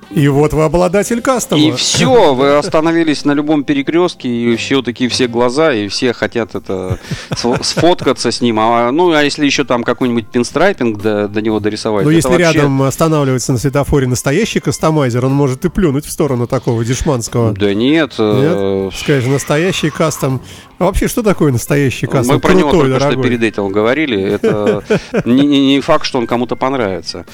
И 0.09 0.27
вот 0.29 0.53
вы 0.53 0.63
обладатель 0.63 1.21
кастома. 1.21 1.61
И 1.61 1.71
все, 1.73 2.33
вы 2.33 2.55
остановились 2.57 3.25
на 3.25 3.33
любом 3.33 3.63
перекрестке, 3.63 4.29
и 4.29 4.55
все 4.55 4.81
такие 4.81 5.09
все 5.09 5.27
глаза, 5.27 5.73
и 5.73 5.89
все 5.89 6.13
хотят 6.13 6.55
это 6.55 6.97
сфо- 7.31 7.61
сфоткаться 7.61 8.31
с 8.31 8.39
ним. 8.41 8.59
А, 8.59 8.89
ну, 8.91 9.11
а 9.11 9.23
если 9.23 9.45
еще 9.45 9.65
там 9.65 9.83
какой-нибудь 9.83 10.27
пинстрайпинг 10.27 11.01
до, 11.01 11.27
до 11.27 11.41
него 11.41 11.59
дорисовать, 11.59 12.03
это 12.05 12.11
если 12.11 12.29
вообще- 12.29 12.53
рядом 12.53 12.81
останавливается 12.83 13.51
на 13.51 13.57
светофоре 13.57 14.07
настоящий 14.07 14.59
кастомайзер, 14.61 15.25
он 15.25 15.33
может 15.33 15.65
и 15.65 15.69
плюнуть 15.69 16.05
в 16.05 16.11
сторону 16.11 16.47
такого 16.47 16.85
дешманского. 16.85 17.51
Да 17.51 17.73
нет, 17.73 18.13
э, 18.17 18.87
Нет? 18.87 18.95
Скажешь, 18.97 19.29
настоящий 19.29 19.89
кастом. 19.89 20.41
А 20.79 20.86
вообще, 20.86 21.07
что 21.07 21.24
такое 21.24 21.51
настоящий 21.51 22.05
кастом? 22.05 22.36
мы 22.36 22.39
про 22.41 22.53
него 22.53 22.69
Крутой, 22.69 22.89
только 22.89 23.00
что 23.00 23.10
дорогой. 23.10 23.24
перед 23.29 23.43
этим 23.43 23.69
говорили. 23.69 24.22
Это 24.22 24.84
не, 25.25 25.46
не- 25.46 25.67
не 25.75 25.81
факт, 25.81 26.05
что 26.05 26.19
он 26.19 26.27
кому-то 26.27 26.55
понравится. 26.55 27.25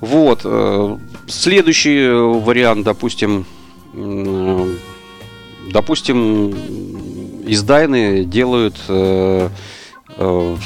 Вот. 0.00 0.40
э, 0.44 0.98
Следующий 1.26 2.08
вариант, 2.10 2.84
допустим, 2.84 3.46
допустим, 5.70 6.50
из 7.46 7.62
Дайны 7.62 8.24
делают, 8.24 8.76
э, 8.88 9.48
э, 10.16 10.56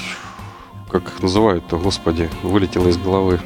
как 0.90 1.02
их 1.08 1.22
называют-то, 1.22 1.76
господи, 1.78 2.28
вылетело 2.42 2.88
из 2.88 2.96
головы. 2.96 3.40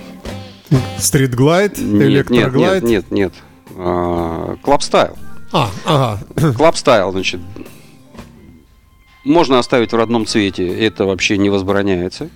Street 0.99 1.38
Glide, 1.38 1.77
Нет, 1.79 1.87
нет, 1.93 2.03
Electra 2.31 2.59
Glide. 2.59 2.83
нет, 2.85 3.11
нет, 3.11 3.11
нет. 3.11 3.33
А, 3.77 4.57
Club 4.63 4.84
style. 4.84 5.17
А, 5.53 5.69
ага. 5.85 6.53
Club 6.55 6.78
style, 6.78 7.13
значит, 7.13 7.41
можно 9.25 9.59
оставить 9.59 9.93
в 9.93 9.97
родном 9.97 10.27
цвете, 10.27 10.69
это 10.69 11.05
вообще 11.05 11.39
не 11.39 11.51
возбраняется. 11.51 12.29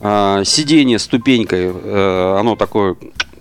А, 0.00 0.44
сиденье 0.44 0.98
ступенькой, 0.98 1.72
э, 1.72 2.36
оно 2.38 2.56
такое, 2.56 2.96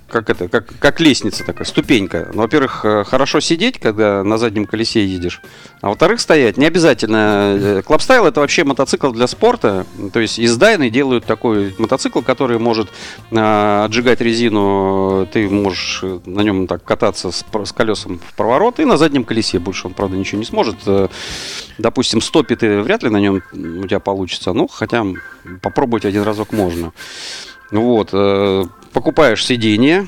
как 0.10 0.30
это, 0.30 0.48
как, 0.48 0.68
как 0.80 1.00
лестница 1.00 1.46
такая, 1.46 1.66
ступенька. 1.66 2.30
Ну, 2.34 2.42
во-первых, 2.42 2.82
э, 2.84 3.04
хорошо 3.06 3.40
сидеть, 3.40 3.80
когда 3.80 4.24
на 4.24 4.38
заднем 4.38 4.66
колесе 4.66 5.06
едешь, 5.06 5.42
а 5.82 5.90
во-вторых, 5.90 6.20
стоять. 6.20 6.58
Не 6.58 6.66
обязательно. 6.66 7.56
Э, 7.58 7.82
Club 7.86 8.03
style 8.03 8.26
это 8.26 8.42
вообще 8.42 8.64
мотоцикл 8.64 9.12
для 9.12 9.28
спорта. 9.28 9.86
То 10.12 10.20
есть 10.20 10.40
из 10.40 10.58
Дайны 10.58 10.90
делают 10.90 11.26
такой 11.26 11.74
мотоцикл, 11.78 12.22
который 12.22 12.60
может 12.60 12.90
а, 13.32 13.86
отжигать 13.86 14.22
резину. 14.22 15.28
Ты 15.32 15.50
можешь 15.50 16.02
э, 16.04 16.20
на 16.26 16.42
нем 16.42 16.68
так 16.68 16.84
кататься 16.84 17.32
с, 17.32 17.46
с 17.64 17.72
колесом 17.72 18.20
в 18.20 18.36
проворот 18.36 18.80
и 18.80 18.86
на 18.86 18.98
заднем 18.98 19.24
колесе. 19.24 19.60
Больше 19.60 19.88
он, 19.88 19.94
правда, 19.94 20.18
ничего 20.18 20.40
не 20.40 20.46
сможет. 20.46 20.76
Э, 20.86 21.08
Допустим, 21.78 22.20
стопи 22.20 22.56
ты 22.56 22.82
вряд 22.82 23.04
ли 23.04 23.10
на 23.10 23.18
нем 23.18 23.42
у 23.54 23.88
тебя 23.88 24.02
получится. 24.02 24.52
Ну, 24.52 24.68
хотя 24.68 25.06
попробовать 25.62 26.04
один 26.04 26.24
разок 26.24 26.52
можно. 26.52 26.92
Вот. 27.72 28.10
Покупаешь 28.94 29.46
сиденье, 29.46 30.08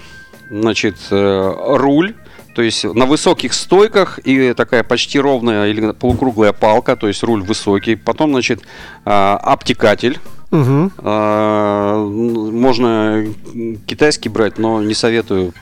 значит, 0.50 0.96
э, 1.12 1.54
руль, 1.78 2.16
то 2.56 2.62
есть 2.62 2.84
на 2.84 3.06
высоких 3.06 3.54
стойках 3.54 4.20
и 4.26 4.54
такая 4.54 4.84
почти 4.84 5.20
ровная 5.20 5.68
или 5.68 5.92
полукруглая 5.92 6.52
палка, 6.52 6.96
то 6.96 7.08
есть 7.08 7.24
руль 7.24 7.42
высокий. 7.44 7.96
Потом, 7.96 8.32
значит, 8.32 8.62
а, 9.06 9.38
обтекатель. 9.38 10.20
А, 10.52 11.98
Можно 12.06 13.26
китайский 13.86 14.28
брать, 14.30 14.58
но 14.58 14.82
не 14.82 14.94
советую. 14.94 15.54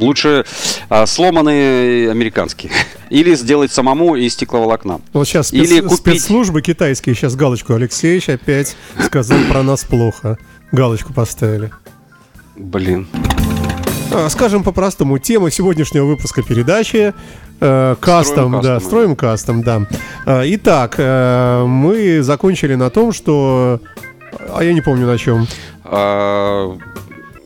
Лучше 0.00 0.44
а, 0.90 1.06
сломанный 1.06 2.10
американский. 2.10 2.70
Или 3.10 3.34
сделать 3.34 3.70
самому 3.72 4.16
из 4.16 4.32
стекловолокна. 4.34 5.00
Вот 5.12 5.26
сейчас 5.28 5.50
спец- 5.52 5.64
Или 5.70 5.80
купить- 5.80 6.20
спецслужбы 6.20 6.60
китайские 6.62 7.14
сейчас 7.14 7.36
галочку 7.36 7.74
Алексеевич 7.74 8.28
опять 8.28 8.76
сказал 9.02 9.38
про 9.50 9.62
нас 9.62 9.84
плохо. 9.84 10.38
Галочку 10.72 11.12
поставили. 11.12 11.70
Блин. 12.56 13.06
А, 14.12 14.28
Скажем 14.28 14.62
по-простому, 14.62 15.18
тема 15.18 15.50
сегодняшнего 15.50 16.04
выпуска 16.04 16.42
передачи 16.42 17.14
Э, 17.64 17.94
Кастом, 18.00 18.48
Строим 18.48 18.62
да, 18.62 18.74
кастом, 18.74 18.88
строим 18.88 19.16
кастом, 19.16 19.62
да. 19.62 19.86
Э, 20.26 20.42
Итак, 20.46 20.96
э, 20.98 21.64
мы 21.64 22.20
закончили 22.22 22.74
на 22.74 22.90
том, 22.90 23.12
что... 23.12 23.78
А 24.52 24.64
я 24.64 24.72
не 24.72 24.80
помню 24.80 25.06
на 25.06 25.16
чем. 25.16 25.46
А, 25.84 26.76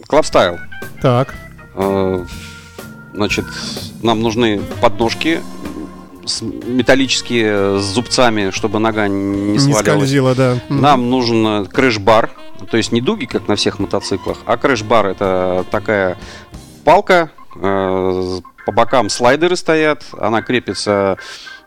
Style. 0.09 0.59
Так, 1.03 1.35
А, 1.75 2.25
Значит, 3.13 3.45
нам 4.03 4.23
нужны 4.23 4.61
подножки 4.81 5.41
с- 6.27 6.43
металлические 6.43 7.79
с 7.81 7.83
зубцами, 7.85 8.51
чтобы 8.51 8.79
нога 8.79 9.09
не 9.09 9.53
не 9.53 9.59
свалилась. 9.59 9.81
скользила, 9.87 10.35
да. 10.35 10.59
Нам 10.69 11.09
нужен 11.11 11.47
э, 11.47 11.65
крыш-бар, 11.67 12.31
то 12.71 12.77
есть 12.77 12.93
не 12.93 13.01
дуги, 13.01 13.25
как 13.27 13.49
на 13.49 13.57
всех 13.57 13.79
мотоциклах, 13.79 14.39
а 14.47 14.57
крыш-бар 14.57 15.07
это 15.07 15.65
такая 15.71 16.17
палка, 16.85 17.31
э, 17.55 18.39
по 18.67 18.73
бокам 18.73 19.09
слайдеры 19.09 19.57
стоят, 19.57 20.05
она 20.19 20.43
крепится 20.43 21.17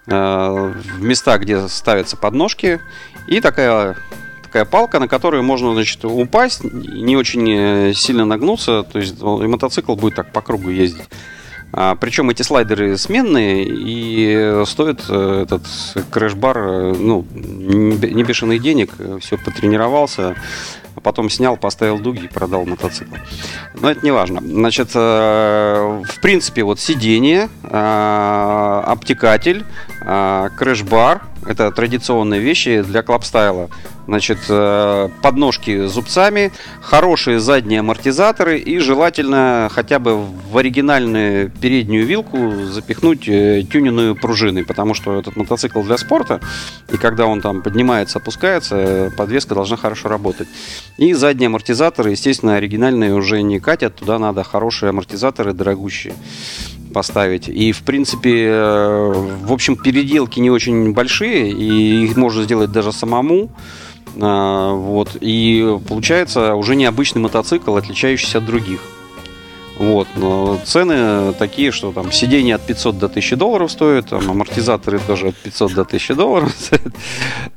э, 0.08 0.74
в 0.98 1.02
места, 1.02 1.38
где 1.38 1.68
ставятся 1.68 2.18
подножки, 2.18 2.80
и 3.28 3.40
такая 3.42 3.96
такая 4.44 4.66
палка, 4.66 5.00
на 5.00 5.08
которую 5.08 5.44
можно, 5.44 5.74
значит, 5.76 6.04
упасть, 6.04 6.64
не 6.64 7.16
очень 7.16 7.48
э, 7.52 7.94
сильно 7.94 8.26
нагнуться, 8.26 8.82
то 8.84 8.98
есть 9.00 9.20
и 9.22 9.24
мотоцикл 9.24 9.96
будет 9.96 10.16
так 10.16 10.32
по 10.34 10.42
кругу 10.42 10.70
ездить. 10.70 11.08
А, 11.72 11.96
причем 11.96 12.30
эти 12.30 12.42
слайдеры 12.42 12.98
сменные 12.98 13.64
и 13.64 14.64
стоит 14.66 15.06
э, 15.08 15.44
этот 15.44 15.64
крэш-бар, 16.10 16.58
э, 16.58 16.94
ну, 16.98 17.26
не 17.32 17.96
бе- 17.96 18.12
не 18.12 18.24
бешеных 18.24 18.62
денег, 18.62 18.92
все 19.22 19.38
потренировался, 19.38 20.36
а 20.96 21.00
потом 21.02 21.30
снял, 21.30 21.58
поставил 21.58 22.00
дуги 22.00 22.26
и 22.26 22.28
продал 22.28 22.66
мотоцикл. 22.66 23.16
Но 23.80 23.92
это 23.92 24.04
не 24.04 24.12
важно. 24.12 24.42
Значит, 24.42 24.90
э, 24.96 26.04
в 26.10 26.22
принципе, 26.22 26.64
вот 26.64 26.80
сиденье, 26.80 27.50
э, 27.64 28.84
обтекатель, 28.86 29.64
э, 30.02 30.50
crash 30.58 30.93
bar, 30.93 31.22
это 31.46 31.72
традиционные 31.72 32.40
вещи 32.42 32.82
для 32.82 33.04
клабстайла. 33.04 33.70
Значит, 34.10 34.40
э, 34.50 35.10
подножки 35.22 35.86
зубцами, 35.86 36.52
хорошие 36.82 37.40
задние 37.40 37.82
амортизаторы 37.82 38.58
и 38.58 38.80
желательно 38.80 39.70
хотя 39.72 40.00
бы 40.00 40.18
в 40.18 40.58
оригинальную 40.58 41.52
переднюю 41.52 42.08
вилку 42.08 42.66
запихнуть 42.66 43.30
э, 43.30 43.62
тюненную 43.72 44.16
пружины, 44.16 44.66
потому 44.66 44.96
что 44.96 45.20
этот 45.20 45.36
мотоцикл 45.36 45.84
для 45.84 45.96
спорта, 46.00 46.42
и 46.92 46.98
когда 46.98 47.28
он 47.28 47.40
там 47.42 47.62
поднимается, 47.62 48.18
опускается, 48.18 49.14
подвеска 49.16 49.54
должна 49.54 49.78
хорошо 49.78 50.10
работать. 50.10 50.48
И 50.98 51.14
задние 51.14 51.46
амортизаторы, 51.46 52.10
естественно, 52.10 52.56
оригинальные 52.56 53.14
уже 53.14 53.44
не 53.44 53.60
катят, 53.60 53.96
туда 53.96 54.18
надо 54.18 54.44
хорошие 54.44 54.90
амортизаторы, 54.90 55.54
дорогущие 55.54 56.16
поставить. 56.96 57.48
И, 57.48 57.72
в 57.72 57.84
принципе, 57.84 58.48
э, 58.48 59.38
в 59.44 59.54
общем, 59.54 59.76
переделки 59.76 60.40
не 60.40 60.50
очень 60.50 60.94
большие, 60.94 61.52
и 61.52 62.06
их 62.06 62.18
можно 62.18 62.42
сделать 62.42 62.72
даже 62.72 62.92
самому. 62.92 63.52
А, 64.20 64.74
Вот. 64.74 65.18
И 65.22 65.78
получается 65.88 66.56
уже 66.56 66.76
необычный 66.76 67.22
мотоцикл, 67.22 67.76
отличающийся 67.76 68.40
от 68.40 68.46
других. 68.46 68.80
Вот. 69.80 70.10
Но 70.18 70.60
цены 70.66 71.34
такие, 71.34 71.72
что 71.72 71.94
там 71.94 72.12
сиденье 72.12 72.56
от 72.56 72.66
500 72.66 73.00
до 73.00 73.06
1000 73.06 73.38
долларов 73.38 73.72
стоит, 73.72 74.08
там 74.08 74.30
амортизаторы 74.30 75.00
тоже 75.00 75.30
от 75.30 75.36
500 75.38 75.74
до 75.74 75.82
1000 75.82 76.16
долларов 76.16 76.52
стоят. 76.60 76.94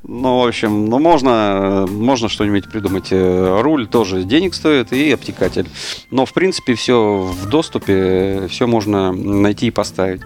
Ну, 0.05 0.39
в 0.39 0.47
общем, 0.47 0.87
ну 0.87 1.01
можно, 1.01 1.85
можно 1.91 2.29
что-нибудь 2.29 2.71
придумать. 2.71 3.09
Э, 3.11 3.61
Руль 3.61 3.89
тоже 3.89 4.23
денег 4.23 4.55
стоит 4.55 4.93
и 4.93 5.11
обтекатель. 5.11 5.69
Но, 6.13 6.25
в 6.25 6.33
принципе, 6.33 6.77
все 6.77 7.17
в 7.17 7.49
доступе, 7.49 8.47
все 8.49 8.69
можно 8.69 9.11
найти 9.13 9.67
и 9.67 9.71
поставить. 9.73 10.23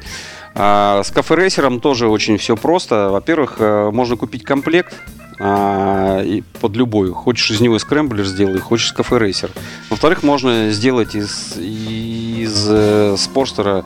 А 0.54 1.02
с 1.02 1.10
кафе-рейсером 1.10 1.80
тоже 1.80 2.08
очень 2.08 2.36
все 2.36 2.56
просто. 2.56 3.08
Во-первых, 3.08 3.56
э, 3.58 3.90
можно 3.90 4.16
купить 4.16 4.44
комплект 4.44 4.94
а, 5.38 6.22
и 6.22 6.42
под 6.60 6.76
любой. 6.76 7.10
Хочешь 7.10 7.50
из 7.50 7.60
него 7.60 7.78
скрэмблер 7.78 8.24
сделай, 8.24 8.58
хочешь 8.58 8.92
кафе-рейсер. 8.92 9.50
Во-вторых, 9.90 10.22
можно 10.22 10.70
сделать 10.70 11.14
из, 11.14 11.56
из 11.58 12.66
э, 12.68 13.16
спорстера 13.18 13.84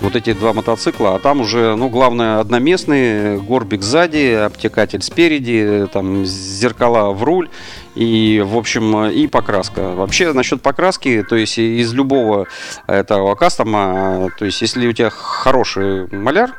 вот 0.00 0.16
эти 0.16 0.32
два 0.32 0.52
мотоцикла, 0.52 1.16
а 1.16 1.18
там 1.18 1.40
уже, 1.40 1.74
ну, 1.74 1.88
главное, 1.88 2.38
одноместный, 2.38 3.40
горбик 3.40 3.82
сзади, 3.82 4.32
обтекатель 4.32 5.02
спереди, 5.02 5.88
там 5.92 6.24
зеркала 6.24 7.12
в 7.12 7.22
руль 7.24 7.50
и, 7.94 8.42
в 8.44 8.56
общем, 8.56 9.06
и 9.06 9.26
покраска. 9.26 9.94
Вообще, 9.94 10.32
насчет 10.32 10.62
покраски, 10.62 11.24
то 11.28 11.36
есть 11.36 11.58
из 11.58 11.92
любого 11.92 12.46
этого 12.86 13.34
кастома, 13.34 14.28
то 14.38 14.44
есть 14.44 14.62
если 14.62 14.86
у 14.86 14.92
тебя 14.92 15.10
хороший 15.10 16.06
маляр 16.08 16.54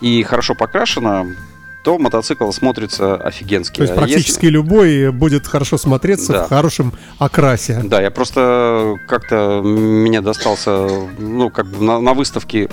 и 0.00 0.22
хорошо 0.22 0.54
покрашено, 0.54 1.34
то 1.84 1.98
мотоцикл 1.98 2.50
смотрится 2.52 3.16
офигенски. 3.16 3.76
То 3.76 3.82
есть 3.82 3.92
А 3.94 3.96
практически 3.96 4.46
любой 4.46 5.10
будет 5.10 5.46
хорошо 5.46 5.78
смотреться 5.78 6.32
Да. 6.32 6.44
в 6.44 6.48
хорошем 6.48 6.92
окрасе. 7.18 7.80
да, 7.84 8.00
я 8.00 8.10
просто 8.10 8.96
как-то 9.08 9.60
меня 9.62 10.20
достался, 10.20 10.88
ну, 11.18 11.50
как 11.50 11.66
бы 11.66 11.84
на, 11.84 12.00
на 12.00 12.14
выставке 12.14 12.68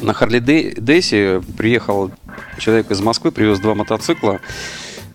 на 0.00 0.12
Харли 0.14 0.38
Дейсе 0.40 1.42
приехал 1.56 2.10
человек 2.58 2.90
из 2.90 3.00
Москвы, 3.00 3.30
привез 3.32 3.60
два 3.60 3.74
мотоцикла. 3.74 4.40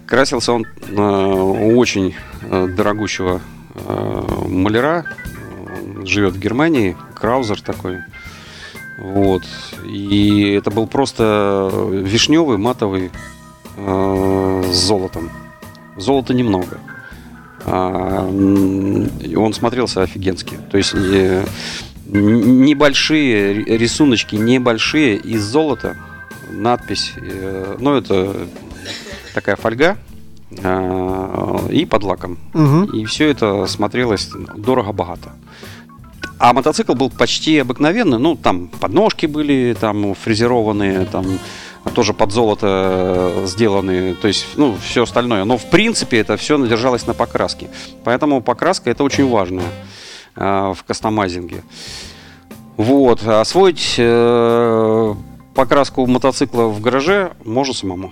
Красился 0.06 0.54
он 0.54 0.66
э, 0.90 0.96
очень 0.96 2.16
э, 2.44 2.68
дорогущего 2.68 3.42
э, 3.76 4.22
маляра, 4.48 5.06
Он 5.98 6.06
живет 6.06 6.34
в 6.34 6.40
Германии, 6.40 6.96
Краузер 7.16 7.62
такой. 7.62 8.00
Вот. 8.98 9.44
И 9.86 10.52
это 10.58 10.72
был 10.72 10.88
просто 10.88 11.70
вишневый, 11.92 12.58
матовый 12.58 13.12
э, 13.78 14.64
с 14.72 14.76
золотом. 14.76 15.30
Золота 15.98 16.34
немного. 16.34 16.78
А, 17.66 18.26
он 18.28 19.54
смотрелся 19.54 20.04
офигенски. 20.04 20.58
То 20.72 20.78
есть 20.78 20.94
э, 20.96 21.46
небольшие 22.08 23.54
ри- 23.54 23.78
рисуночки, 23.78 24.36
небольшие 24.36 25.18
из 25.18 25.42
золота, 25.44 25.98
надпись. 26.52 27.14
э, 27.18 27.76
Ну, 27.80 27.96
это 27.96 28.48
такая 29.34 29.56
фольга 29.56 29.98
а, 30.64 31.68
и 31.70 31.86
под 31.86 32.04
лаком. 32.04 32.38
Мгм. 32.54 32.86
И 32.86 33.06
все 33.06 33.30
это 33.30 33.66
смотрелось 33.68 34.30
дорого-богато. 34.56 35.34
А 36.38 36.54
мотоцикл 36.54 36.94
был 36.94 37.10
почти 37.10 37.60
обыкновенный. 37.60 38.20
Ну, 38.20 38.36
там 38.36 38.68
подножки 38.68 39.26
были 39.26 39.76
там 39.80 40.16
фрезерованные, 40.16 41.06
там 41.06 41.26
тоже 41.94 42.14
под 42.14 42.32
золото 42.32 42.68
э, 42.68 43.46
сделанные. 43.48 44.16
То 44.16 44.28
есть, 44.28 44.46
ну, 44.58 44.76
все 44.84 45.04
остальное. 45.04 45.44
Но, 45.46 45.58
в 45.58 45.70
принципе, 45.70 46.18
это 46.20 46.36
все 46.36 46.58
держалось 46.68 47.08
на 47.08 47.14
покраске. 47.14 47.70
Поэтому 48.04 48.42
покраска 48.42 48.90
это 48.90 49.04
очень 49.04 49.30
важно 49.30 49.62
э, 50.36 50.74
в 50.76 50.84
кастомайзинге. 50.86 51.64
Вот. 52.78 53.26
Освоить 53.26 53.96
э, 53.98 55.14
покраску 55.54 56.06
мотоцикла 56.06 56.64
в 56.64 56.82
гараже 56.82 57.34
можно 57.46 57.74
самому. 57.74 58.12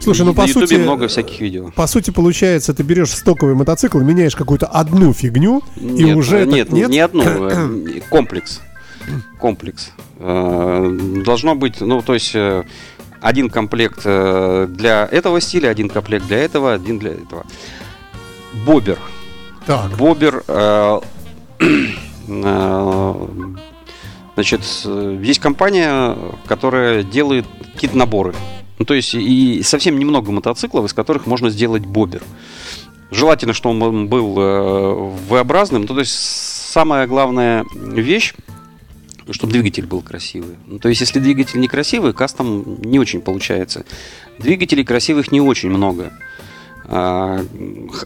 Слушай, 0.00 0.26
ну 0.26 0.32
И 0.32 0.34
по 0.34 0.42
на 0.42 0.48
сути, 0.48 0.74
много 0.74 1.08
всяких 1.08 1.40
видео. 1.40 1.70
по 1.74 1.86
сути 1.86 2.10
получается, 2.10 2.72
ты 2.74 2.82
берешь 2.82 3.10
стоковый 3.10 3.54
мотоцикл, 3.54 3.98
меняешь 3.98 4.36
какую-то 4.36 4.66
одну 4.66 5.12
фигню 5.12 5.62
и 5.76 6.04
Нет, 6.04 6.16
уже 6.16 6.38
э, 6.38 6.40
это- 6.42 6.74
нет, 6.74 6.88
не 6.90 6.98
одну, 7.00 7.22
э, 7.24 8.00
комплекс. 8.10 8.60
Комплекс. 9.40 9.90
Э, 10.18 10.98
Должно 11.24 11.54
быть, 11.54 11.80
ну, 11.80 12.02
то 12.02 12.14
есть 12.14 12.32
э, 12.34 12.64
один 13.20 13.48
комплект 13.50 14.02
для 14.02 15.08
этого 15.10 15.40
стиля, 15.40 15.68
один 15.70 15.88
комплект 15.88 16.26
для 16.26 16.38
этого, 16.38 16.72
один 16.74 16.98
для 16.98 17.12
этого. 17.12 17.44
Бобер. 18.66 18.98
Так, 19.66 19.90
Бобер. 19.96 20.44
э, 20.46 21.00
э, 22.28 23.26
Значит, 24.34 24.60
есть 25.22 25.40
компания, 25.40 26.14
которая 26.46 27.02
делает 27.02 27.46
кит-наборы. 27.80 28.34
Ну, 28.78 28.84
то 28.84 28.94
есть 28.94 29.14
и 29.14 29.62
совсем 29.62 29.98
немного 29.98 30.32
мотоциклов, 30.32 30.86
из 30.86 30.92
которых 30.92 31.26
можно 31.26 31.50
сделать 31.50 31.84
бобер. 31.84 32.22
Желательно, 33.10 33.52
чтобы 33.52 33.86
он 33.86 34.08
был 34.08 34.34
э, 34.38 35.12
V-образным. 35.28 35.82
Ну, 35.82 35.88
то 35.88 35.98
есть 36.00 36.12
самая 36.12 37.06
главная 37.06 37.64
вещь, 37.74 38.34
чтобы 39.30 39.52
двигатель 39.52 39.86
был 39.86 40.02
красивый. 40.02 40.56
Ну, 40.66 40.78
то 40.78 40.88
есть 40.88 41.00
если 41.00 41.20
двигатель 41.20 41.60
некрасивый, 41.60 42.12
кастом 42.12 42.80
не 42.82 42.98
очень 42.98 43.20
получается. 43.20 43.84
Двигателей 44.38 44.84
красивых 44.84 45.32
не 45.32 45.40
очень 45.40 45.70
много. 45.70 46.12
А, 46.88 47.44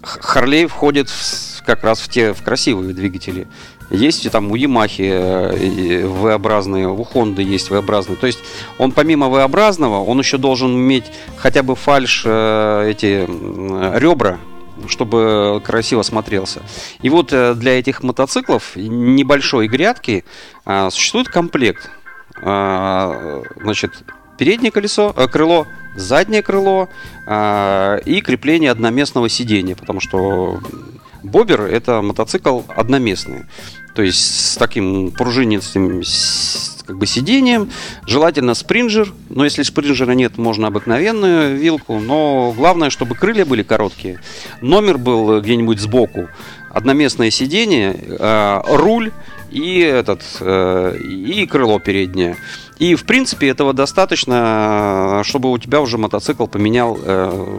Харлей 0.03 0.67
входит 0.67 1.09
в 1.09 1.63
как 1.65 1.85
раз 1.85 2.01
в 2.01 2.09
те 2.09 2.33
в 2.33 2.43
красивые 2.43 2.95
двигатели. 2.95 3.47
Есть 3.91 4.31
там 4.31 4.53
у 4.53 4.55
Ямахи 4.55 5.11
э, 5.13 6.07
V-образные, 6.07 6.89
у 6.89 7.03
Хонды 7.03 7.43
есть 7.43 7.71
V-образные. 7.71 8.17
То 8.17 8.29
есть 8.29 8.39
он 8.79 8.93
помимо 8.93 9.29
V-образного, 9.29 9.99
он 10.05 10.19
еще 10.21 10.39
должен 10.39 10.73
иметь 10.77 11.07
хотя 11.37 11.63
бы 11.65 11.75
фальш 11.75 12.23
э, 12.25 12.91
эти 12.91 13.27
ребра, 13.99 14.39
чтобы 14.87 15.61
красиво 15.65 16.03
смотрелся. 16.03 16.63
И 17.03 17.11
вот 17.11 17.33
э, 17.33 17.55
для 17.55 17.79
этих 17.79 18.05
мотоциклов 18.05 18.77
небольшой 18.77 19.67
грядки 19.67 20.25
существует 20.91 21.29
комплект. 21.29 21.91
значит, 22.41 24.05
переднее 24.39 24.71
колесо, 24.71 25.13
крыло, 25.13 25.67
заднее 25.97 26.43
крыло 26.43 26.89
и 27.27 28.23
крепление 28.25 28.71
одноместного 28.71 29.29
сидения, 29.29 29.75
потому 29.75 30.01
что 30.01 30.61
Бобер 31.23 31.63
это 31.63 32.03
мотоцикл 32.03 32.63
одноместный, 32.75 33.45
то 33.95 34.03
есть 34.03 34.53
с 34.53 34.57
таким 34.57 35.11
пружинистым 35.11 36.03
как 36.87 36.99
бы 36.99 37.07
сиденьем, 37.07 37.71
желательно 38.07 38.55
спринджер, 38.55 39.13
но 39.29 39.45
если 39.45 39.63
спринджера 39.63 40.11
нет, 40.13 40.39
можно 40.39 40.67
обыкновенную 40.67 41.57
вилку, 41.57 42.01
но 42.01 42.53
главное, 42.57 42.91
чтобы 42.91 43.15
крылья 43.15 43.45
были 43.45 43.63
короткие, 43.63 44.21
номер 44.61 44.99
был 44.99 45.41
где-нибудь 45.41 45.79
сбоку, 45.79 46.29
одноместное 46.69 47.31
сиденье, 47.31 47.95
э, 47.97 48.63
руль 48.67 49.13
и 49.51 49.79
этот 49.81 50.23
э, 50.41 50.97
и 50.99 51.47
крыло 51.47 51.79
переднее. 51.79 52.37
И, 52.79 52.95
в 52.95 53.05
принципе, 53.05 53.49
этого 53.49 53.75
достаточно, 53.75 55.21
чтобы 55.25 55.53
у 55.53 55.59
тебя 55.59 55.83
уже 55.83 55.99
мотоцикл 55.99 56.47
поменял 56.47 56.99
э, 57.03 57.59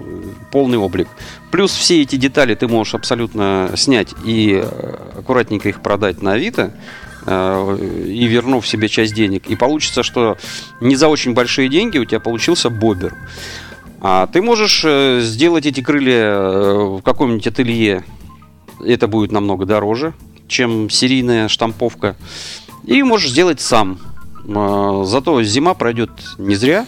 полный 0.52 0.80
облик. 0.80 1.08
Плюс 1.52 1.72
все 1.72 2.02
эти 2.02 2.16
детали 2.16 2.56
ты 2.56 2.68
можешь 2.68 2.96
абсолютно 2.96 3.72
снять 3.76 4.16
и 4.26 4.60
э, 4.64 4.96
аккуратненько 5.20 5.70
их 5.70 5.82
продать 5.82 6.24
на 6.24 6.34
Авито 6.34 6.74
э, 7.28 7.78
и 8.08 8.26
вернув 8.26 8.68
себе 8.68 8.88
часть 8.88 9.14
денег. 9.14 9.48
И 9.48 9.56
получится, 9.56 10.02
что 10.02 10.38
не 10.80 10.96
за 10.96 11.08
очень 11.08 11.34
большие 11.34 11.70
деньги 11.70 12.00
у 12.00 12.06
тебя 12.06 12.20
получился 12.20 12.72
бобер. 12.72 13.16
А 14.00 14.26
ты 14.26 14.42
можешь 14.42 14.82
э, 14.84 15.20
сделать 15.22 15.68
эти 15.68 15.82
крылья 15.82 16.34
э, 16.34 16.98
в 16.98 17.02
каком-нибудь 17.04 17.46
ателье. 17.46 18.04
Это 18.84 19.08
будет 19.08 19.32
намного 19.32 19.68
дороже, 19.68 20.16
чем 20.52 20.90
серийная 20.90 21.48
штамповка. 21.48 22.16
И 22.86 23.02
можешь 23.04 23.32
сделать 23.32 23.62
сам. 23.62 24.00
А, 24.48 25.04
зато 25.06 25.42
зима 25.44 25.74
пройдет 25.74 26.12
не 26.38 26.56
зря, 26.56 26.86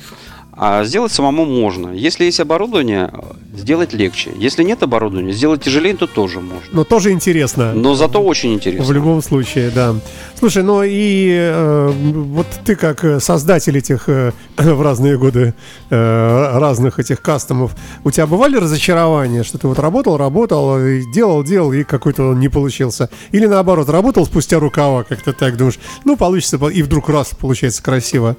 а 0.55 0.83
сделать 0.83 1.11
самому 1.11 1.45
можно. 1.45 1.89
Если 1.89 2.25
есть 2.25 2.39
оборудование, 2.39 3.11
сделать 3.55 3.93
легче. 3.93 4.31
Если 4.37 4.63
нет 4.63 4.83
оборудования, 4.83 5.33
сделать 5.33 5.63
тяжелее, 5.63 5.95
то 5.95 6.05
тоже 6.05 6.41
можно. 6.41 6.67
Но 6.71 6.83
тоже 6.83 7.11
интересно. 7.11 7.73
Но 7.73 7.95
зато 7.95 8.21
очень 8.21 8.53
интересно. 8.53 8.85
В 8.85 8.91
любом 8.91 9.23
случае, 9.23 9.71
да. 9.71 9.95
Слушай, 10.37 10.63
ну 10.63 10.83
и 10.83 11.29
э, 11.31 11.91
вот 11.91 12.45
ты 12.65 12.75
как 12.75 13.21
создатель 13.21 13.77
этих 13.77 14.07
э, 14.07 14.31
в 14.57 14.81
разные 14.81 15.17
годы 15.17 15.55
э, 15.89 16.57
разных 16.59 16.99
этих 16.99 17.21
кастомов, 17.21 17.75
у 18.03 18.11
тебя 18.11 18.27
бывали 18.27 18.57
разочарования, 18.57 19.43
что 19.43 19.57
ты 19.57 19.67
вот 19.67 19.79
работал, 19.79 20.17
работал, 20.17 20.77
делал, 21.13 21.43
делал, 21.43 21.73
и 21.73 21.83
какой-то 21.83 22.29
он 22.29 22.39
не 22.39 22.49
получился? 22.49 23.09
Или 23.31 23.47
наоборот, 23.47 23.89
работал 23.89 24.25
спустя 24.25 24.59
рукава, 24.59 25.03
как-то 25.03 25.33
так 25.33 25.57
думаешь, 25.57 25.79
ну 26.05 26.15
получится, 26.15 26.57
и 26.67 26.83
вдруг 26.83 27.09
раз 27.09 27.31
получается 27.39 27.81
красиво? 27.81 28.37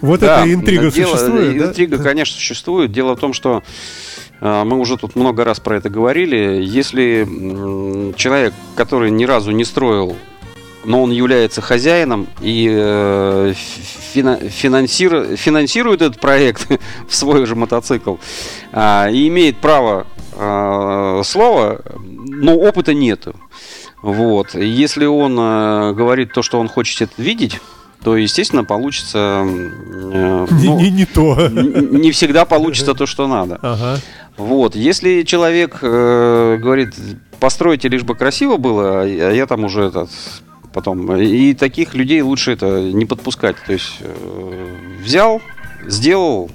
Вот 0.00 0.20
да, 0.20 0.40
эта 0.40 0.54
интрига 0.54 0.90
дело, 0.90 1.16
существует, 1.16 1.62
Интрига, 1.62 1.98
да? 1.98 2.04
конечно, 2.04 2.34
существует. 2.34 2.92
Дело 2.92 3.16
в 3.16 3.20
том, 3.20 3.32
что 3.32 3.62
а, 4.40 4.64
мы 4.64 4.78
уже 4.78 4.96
тут 4.96 5.16
много 5.16 5.44
раз 5.44 5.60
про 5.60 5.76
это 5.76 5.90
говорили. 5.90 6.62
Если 6.62 7.26
человек, 8.16 8.54
который 8.76 9.10
ни 9.10 9.24
разу 9.24 9.50
не 9.50 9.64
строил, 9.64 10.16
но 10.84 11.02
он 11.02 11.10
является 11.10 11.60
хозяином 11.60 12.28
и 12.40 12.68
э, 12.70 13.52
финансирует, 14.14 15.38
финансирует 15.38 16.02
этот 16.02 16.20
проект 16.20 16.66
в 17.08 17.14
свой 17.14 17.44
же 17.46 17.56
мотоцикл 17.56 18.16
а, 18.72 19.08
и 19.10 19.28
имеет 19.28 19.58
право 19.58 20.06
а, 20.34 21.22
слова, 21.24 21.80
но 22.04 22.54
опыта 22.56 22.94
нету. 22.94 23.34
Вот. 24.02 24.54
Если 24.54 25.04
он 25.04 25.36
э, 25.38 25.92
говорит 25.92 26.32
то, 26.32 26.42
что 26.42 26.60
он 26.60 26.68
хочет 26.68 27.02
это 27.02 27.20
видеть, 27.20 27.60
то, 28.02 28.16
естественно, 28.16 28.64
получится... 28.64 29.44
Э, 29.44 29.44
ну, 29.44 30.46
не, 30.50 30.68
не, 30.68 30.90
не 30.90 31.04
то. 31.04 31.48
Не 31.48 32.12
всегда 32.12 32.44
получится 32.44 32.94
то, 32.94 33.06
что 33.06 33.26
надо. 33.26 33.58
Ага. 33.62 33.98
Вот. 34.36 34.76
Если 34.76 35.22
человек 35.22 35.78
э, 35.82 36.58
говорит, 36.60 36.94
постройте 37.40 37.88
лишь 37.88 38.04
бы 38.04 38.14
красиво 38.14 38.56
было, 38.56 39.02
а 39.02 39.32
я 39.32 39.46
там 39.46 39.64
уже 39.64 39.82
этот 39.82 40.10
потом... 40.72 41.16
И 41.16 41.54
таких 41.54 41.94
людей 41.94 42.22
лучше 42.22 42.52
это 42.52 42.80
не 42.80 43.04
подпускать. 43.04 43.56
То 43.66 43.72
есть 43.72 43.98
э, 44.00 44.76
взял, 45.02 45.42
сделал, 45.86 46.50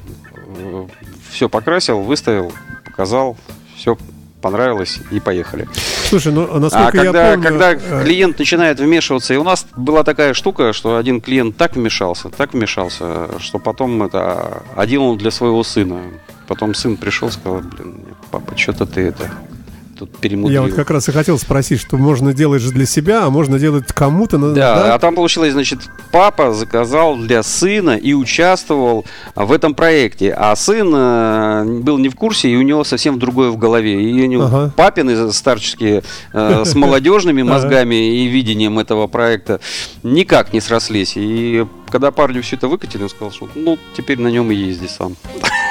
э, 0.57 0.87
все 1.29 1.49
покрасил, 1.49 2.01
выставил, 2.01 2.53
показал, 2.85 3.37
все 3.75 3.97
понравилось 4.41 4.99
и 5.11 5.19
поехали. 5.19 5.67
Слушай, 6.13 6.31
ну 6.31 6.59
насколько 6.59 6.87
а 6.87 6.91
когда, 6.91 7.29
я 7.29 7.33
помню... 7.33 7.49
когда 7.49 7.71
э, 7.73 8.03
клиент 8.03 8.37
начинает 8.37 8.79
вмешиваться, 8.79 9.33
и 9.33 9.37
у 9.37 9.43
нас 9.43 9.65
была 9.75 10.03
такая 10.03 10.35
штука, 10.35 10.71
что 10.71 10.97
один 10.97 11.21
клиент 11.21 11.57
так 11.57 11.75
вмешался, 11.75 12.29
так 12.29 12.53
вмешался, 12.53 13.39
что 13.39 13.57
потом 13.57 14.03
это 14.03 14.61
один 14.75 15.01
он 15.01 15.17
для 15.17 15.31
своего 15.31 15.63
сына. 15.63 16.01
Потом 16.47 16.75
сын 16.75 16.97
пришел, 16.97 17.31
сказал, 17.31 17.61
блин, 17.61 18.05
папа, 18.29 18.55
что-то 18.55 18.85
ты 18.85 19.01
это 19.01 19.31
тут 19.97 20.17
перемудрил. 20.17 20.53
Я 20.53 20.61
вот 20.61 20.73
как 20.73 20.89
раз 20.89 21.07
и 21.09 21.11
хотел 21.11 21.37
спросить, 21.37 21.79
что 21.79 21.97
можно 21.97 22.33
делать 22.33 22.61
же 22.61 22.71
для 22.71 22.85
себя, 22.85 23.25
а 23.25 23.29
можно 23.29 23.59
делать 23.59 23.87
кому-то. 23.87 24.37
Да, 24.37 24.53
да, 24.53 24.95
а 24.95 24.99
там 24.99 25.15
получилось, 25.15 25.53
значит, 25.53 25.79
папа 26.11 26.53
заказал 26.53 27.17
для 27.17 27.43
сына 27.43 27.95
и 27.97 28.13
участвовал 28.13 29.05
в 29.35 29.51
этом 29.51 29.75
проекте, 29.75 30.33
а 30.33 30.55
сын 30.55 30.91
э, 30.93 31.81
был 31.81 31.97
не 31.97 32.09
в 32.09 32.15
курсе, 32.15 32.49
и 32.49 32.55
у 32.55 32.61
него 32.61 32.83
совсем 32.83 33.19
другое 33.19 33.51
в 33.51 33.57
голове. 33.57 34.01
И 34.01 34.23
у 34.23 34.25
него 34.25 34.43
ага. 34.43 34.73
папины 34.75 35.31
старческие 35.31 36.03
э, 36.33 36.63
с 36.65 36.75
молодежными 36.75 37.43
мозгами 37.43 38.21
и 38.21 38.27
видением 38.27 38.79
этого 38.79 39.07
проекта 39.07 39.59
никак 40.03 40.53
не 40.53 40.61
срослись. 40.61 41.13
И 41.15 41.65
когда 41.89 42.11
парню 42.11 42.41
все 42.41 42.55
это 42.55 42.67
выкатили, 42.67 43.03
он 43.03 43.09
сказал, 43.09 43.31
что 43.31 43.49
ну, 43.55 43.77
теперь 43.95 44.19
на 44.19 44.29
нем 44.29 44.51
и 44.51 44.55
езди 44.55 44.87
сам. 44.87 45.15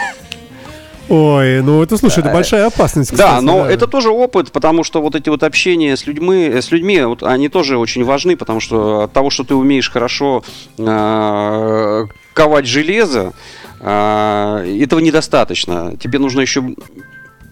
Ой, 1.15 1.61
ну 1.61 1.83
это, 1.83 1.99
слушай, 1.99 2.21
это 2.21 2.31
большая 2.31 2.65
опасность. 2.69 3.11
Кстати, 3.11 3.29
да, 3.29 3.41
но 3.43 3.65
да. 3.65 3.71
это 3.71 3.87
тоже 3.87 4.09
опыт, 4.09 4.51
потому 4.51 4.83
что 4.83 5.03
вот 5.03 5.15
эти 5.15 5.29
вот 5.29 5.43
общения 5.43 5.95
с 5.95 6.07
людьми, 6.07 6.47
с 6.47 6.71
людьми, 6.71 7.03
вот 7.03 7.23
они 7.23 7.51
тоже 7.51 7.77
очень 7.77 8.03
важны, 8.03 8.35
потому 8.35 8.61
что 8.61 9.03
от 9.03 9.13
того, 9.13 9.29
что 9.29 9.45
ты 9.45 9.55
умеешь 9.55 9.91
хорошо 9.91 10.43
э, 10.79 12.07
ковать 12.33 12.67
железо, 12.67 13.35
э, 13.81 14.79
этого 14.83 15.01
недостаточно. 15.01 15.99
Тебе 15.99 16.19
нужно 16.19 16.41
еще 16.41 16.65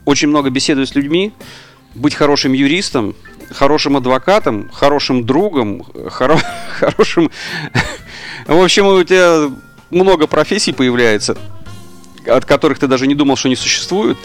очень 0.07 0.29
много 0.29 0.49
беседовать 0.49 0.88
с 0.88 0.94
людьми, 0.94 1.35
быть 1.94 2.14
хорошим 2.14 2.55
юристом, 2.55 3.14
хорошим 3.51 3.99
адвокатом, 3.99 4.70
хорошим 4.73 5.27
другом, 5.27 5.85
хоро 6.09 6.38
хорошим... 6.79 7.31
В 8.46 8.64
общем, 8.64 8.87
у 8.87 9.05
тебя 9.05 9.51
много 9.90 10.27
профессий 10.27 10.73
появляется 10.73 11.37
от 12.26 12.44
которых 12.44 12.78
ты 12.78 12.87
даже 12.87 13.06
не 13.06 13.14
думал, 13.14 13.37
что 13.37 13.48
они 13.48 13.56
существуют. 13.56 14.18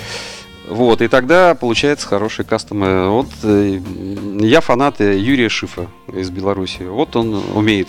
Вот, 0.67 1.01
и 1.01 1.07
тогда 1.07 1.53
получается 1.53 2.07
хорошие 2.07 2.45
кастомы. 2.45 3.09
Вот 3.09 3.27
э, 3.43 3.79
я 4.39 4.61
фанат 4.61 4.99
Юрия 4.99 5.49
Шифа 5.49 5.87
из 6.11 6.29
Беларуси. 6.31 6.83
Вот 6.83 7.15
он 7.15 7.35
умеет. 7.53 7.87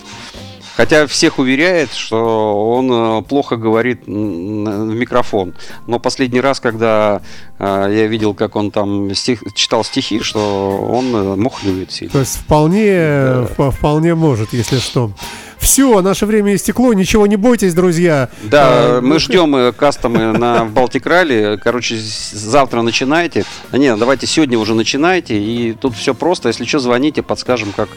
Хотя 0.77 1.07
всех 1.07 1.39
уверяет, 1.39 1.91
что 1.91 2.69
он 2.69 2.91
э, 2.91 3.21
плохо 3.23 3.55
говорит 3.55 4.05
в 4.05 4.09
микрофон. 4.09 5.55
Но 5.87 5.97
последний 5.97 6.39
раз, 6.39 6.59
когда 6.59 7.21
э, 7.57 7.87
я 7.91 8.05
видел, 8.05 8.35
как 8.35 8.55
он 8.55 8.69
там 8.69 9.13
стих, 9.15 9.41
читал 9.55 9.83
стихи, 9.83 10.21
что 10.21 10.77
он 10.87 11.39
мухлюет 11.41 11.91
сильно. 11.91 12.13
То 12.13 12.19
есть 12.19 12.37
вполне, 12.37 13.47
да. 13.57 13.71
вполне 13.71 14.13
может, 14.13 14.53
если 14.53 14.77
что. 14.77 15.11
Все, 15.57 16.01
наше 16.01 16.25
время 16.25 16.55
истекло, 16.55 16.93
ничего 16.93 17.25
не 17.25 17.35
бойтесь, 17.35 17.73
друзья. 17.73 18.29
Да, 18.43 18.67
а, 18.69 19.01
мы 19.01 19.15
ну, 19.15 19.19
ждем 19.19 19.55
э, 19.55 19.71
кастомы 19.71 20.37
на 20.37 20.65
Балтик 20.65 21.05
Ралли. 21.05 21.59
Короче, 21.61 21.97
завтра 21.99 22.83
начинайте. 22.83 23.43
А 23.71 23.77
нет, 23.77 23.97
давайте 23.97 24.27
сегодня 24.27 24.59
уже 24.59 24.75
начинайте. 24.75 25.37
И 25.37 25.73
тут 25.73 25.95
все 25.95 26.13
просто. 26.13 26.49
Если 26.49 26.65
что, 26.65 26.79
звоните, 26.79 27.23
подскажем, 27.23 27.73
как 27.75 27.89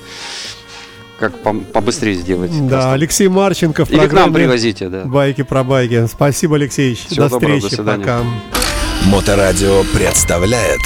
как 1.20 1.38
побыстрее 1.72 2.14
сделать. 2.14 2.50
Да, 2.66 2.76
кастом. 2.76 2.92
Алексей 2.92 3.28
Марченко 3.28 3.84
в 3.84 3.90
Или 3.90 4.08
к 4.08 4.12
нам 4.12 4.32
привозите, 4.32 4.88
да. 4.88 5.04
Байки 5.04 5.42
про 5.42 5.62
байки. 5.62 6.06
Спасибо, 6.06 6.56
Алексей. 6.56 6.94
Всего 6.94 7.24
до 7.24 7.28
доброго, 7.28 7.60
встречи. 7.60 7.76
До 7.76 7.96
Пока. 7.98 8.20
Моторадио 9.06 9.84
представляет 9.94 10.80